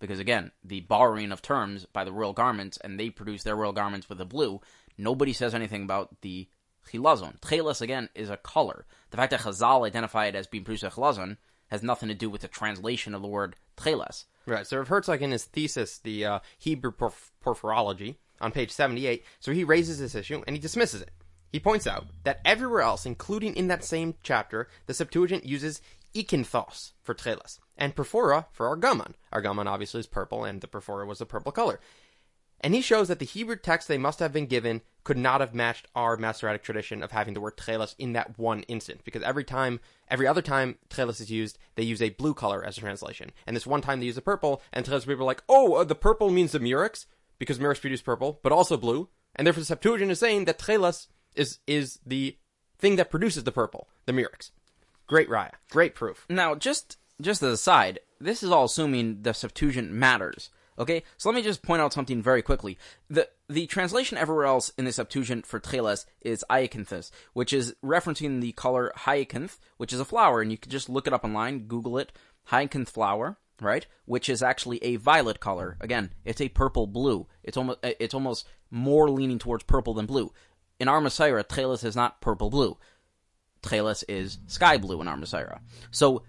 [0.00, 3.72] Because again, the borrowing of terms by the royal garments, and they produce their royal
[3.72, 4.60] garments with the blue.
[4.98, 6.48] Nobody says anything about the
[6.86, 7.40] chilazon.
[7.40, 8.86] Tchelas again is a color.
[9.10, 11.36] The fact that Chazal identify it as being produced by chilazon
[11.68, 14.24] has nothing to do with the translation of the word tchelas.
[14.46, 14.66] Right.
[14.66, 19.52] So Rav Herzog in his thesis, the uh, Hebrew porph- porphyrology, on page 78, so
[19.52, 21.10] he raises this issue and he dismisses it.
[21.52, 25.80] He points out that everywhere else, including in that same chapter, the Septuagint uses
[26.14, 29.12] ikinthos for tchelas and porphyra for argaman.
[29.32, 31.80] Argaman obviously is purple, and the porphyra was a purple color.
[32.60, 35.54] And he shows that the Hebrew text they must have been given could not have
[35.54, 39.44] matched our Masoretic tradition of having the word tchelas in that one instance, Because every
[39.44, 39.78] time,
[40.08, 43.30] every other time tchelas is used, they use a blue color as a translation.
[43.46, 45.84] And this one time they use a purple, and tchelas people are like, oh, uh,
[45.84, 47.06] the purple means the murex?
[47.38, 51.08] because Murex produce purple, but also blue, and therefore the Septuagint is saying that Tchelas
[51.34, 52.36] is is the
[52.78, 54.50] thing that produces the purple, the Murex.
[55.06, 56.26] Great raya, great proof.
[56.28, 60.50] Now, just just as a side, this is all assuming the Septuagint matters.
[60.78, 62.78] Okay, so let me just point out something very quickly.
[63.08, 68.40] The the translation everywhere else in the Septuagint for Tcheles is Hyacinthus, which is referencing
[68.40, 71.60] the color hyacinth, which is a flower, and you can just look it up online,
[71.60, 72.12] Google it,
[72.44, 73.86] hyacinth flower, right?
[74.04, 75.76] Which is actually a violet color.
[75.80, 77.26] Again, it's a purple blue.
[77.42, 80.32] It's almost uh, it's almost more leaning towards purple than blue.
[80.78, 82.76] In our Messiah, Tcheles is not purple blue.
[83.62, 85.58] Tcheles is sky blue in Messiah.
[85.90, 86.22] So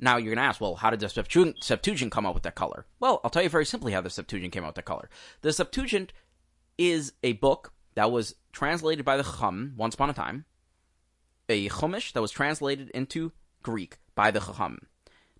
[0.00, 2.86] now you're going to ask, well, how did the Septuagint, come up with that color?
[2.98, 5.08] Well, I'll tell you very simply how the Septuagint came out with that color.
[5.42, 6.12] The Septuagint
[6.78, 10.46] is a book that was translated by the Chacham once upon a time,
[11.48, 13.32] a Chumash that was translated into
[13.62, 14.86] Greek by the Chacham.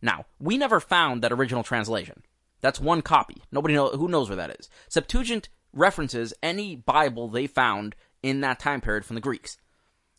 [0.03, 2.23] Now, we never found that original translation.
[2.61, 3.43] That's one copy.
[3.51, 4.69] Nobody know who knows where that is.
[4.89, 9.57] Septuagint references any Bible they found in that time period from the Greeks.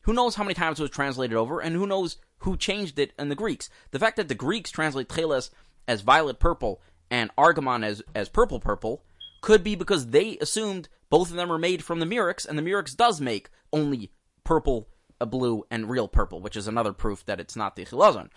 [0.04, 3.14] Who knows how many times it was translated over, and who knows who changed it
[3.20, 3.70] in the Greeks?
[3.92, 5.52] The fact that the Greeks translate Tcheles
[5.88, 9.04] as violet purple and Argamon as, as purple purple
[9.42, 12.64] could be because they assumed both of them are made from the Murex, and the
[12.64, 14.12] Murex does make only
[14.44, 14.88] purple,
[15.20, 18.30] a blue, and real purple, which is another proof that it's not the Chilazon.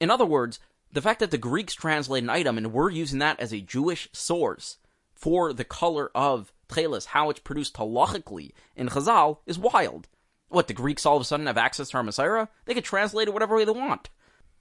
[0.00, 0.58] In other words,
[0.90, 4.08] the fact that the Greeks translate an item and we're using that as a Jewish
[4.12, 4.78] source
[5.14, 10.08] for the color of Tcheles, how it's produced halachically in Chazal, is wild.
[10.54, 12.46] What, the Greeks all of a sudden have access to our Messiah?
[12.64, 14.08] They could translate it whatever way they want.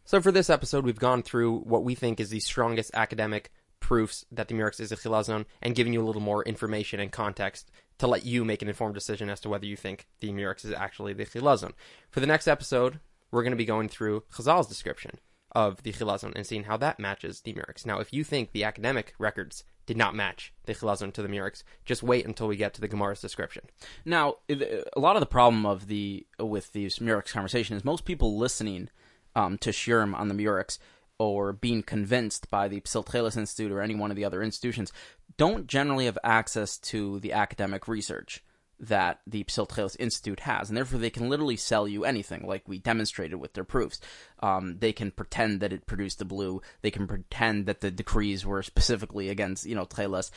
[0.06, 4.26] So for this episode, we've gone through what we think is the strongest academic proofs
[4.32, 7.70] that the Murex is a chilazon and giving you a little more information and context
[8.00, 10.74] to let you make an informed decision as to whether you think the Murex is
[10.74, 11.74] actually the chilazon.
[12.10, 15.20] For the next episode, we're going to be going through Chazal's description
[15.52, 17.86] of the chilazon and seeing how that matches the Murex.
[17.86, 21.64] Now, if you think the academic records did not match the chilazon to the Murex,
[21.86, 23.64] just wait until we get to the Gemara's description.
[24.06, 28.38] Now, a lot of the problem of the with these Murex conversation is most people
[28.38, 28.90] listening
[29.36, 30.80] um, to Shurim on the Murex
[31.20, 34.92] or being convinced by the Psil Tcheles Institute or any one of the other institutions
[35.38, 38.44] don't generally have access to the academic research
[38.80, 42.80] that the Psil Institute has, and therefore they can literally sell you anything, like we
[42.80, 44.00] demonstrated with their proofs.
[44.40, 46.62] Um, they can pretend that it produced the blue.
[46.82, 50.32] They can pretend that the decrees were specifically against, you know, Tcheles.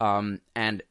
[0.00, 0.82] Um, and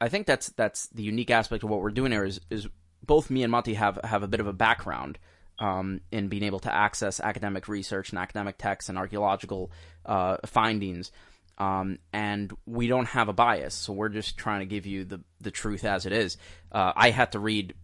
[0.00, 2.68] I think that's that's the unique aspect of what we're doing here is is
[3.04, 5.18] both me and Mati have have a bit of a background
[5.58, 9.70] um, in being able to access academic research and academic texts and archaeological
[10.04, 11.12] uh, findings.
[11.58, 15.20] Um, and we don't have a bias, so we're just trying to give you the
[15.40, 16.36] the truth as it is.
[16.70, 17.74] Uh, I had to read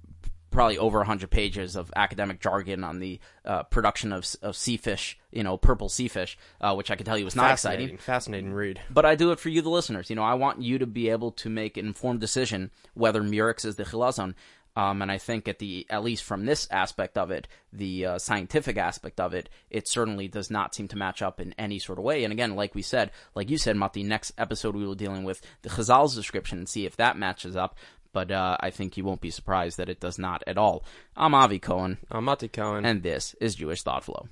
[0.50, 5.18] probably over 100 pages of academic jargon on the uh, production of, of sea fish,
[5.30, 7.98] you know, purple sea fish, uh, which I can tell you was not Fascinating, exciting.
[7.98, 8.78] fascinating read.
[8.90, 10.10] But I do it for you, the listeners.
[10.10, 13.64] You know, I want you to be able to make an informed decision whether Murex
[13.64, 14.34] is the chilazon.
[14.74, 18.18] Um, and I think at the at least from this aspect of it, the uh,
[18.18, 21.98] scientific aspect of it, it certainly does not seem to match up in any sort
[21.98, 22.24] of way.
[22.24, 25.24] And again, like we said, like you said, the next episode we will be dealing
[25.24, 27.76] with the Chazal's description and see if that matches up.
[28.14, 30.84] But uh, I think you won't be surprised that it does not at all.
[31.16, 32.84] I'm Avi Cohen, I'm Mati Cohen.
[32.84, 34.28] and this is Jewish Thought Flow.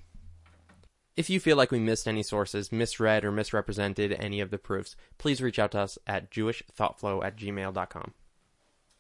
[1.17, 4.97] If you feel like we missed any sources, misread or misrepresented any of the proofs,
[5.19, 8.15] please reach out to us at jewishthoughtflow at gmail.com.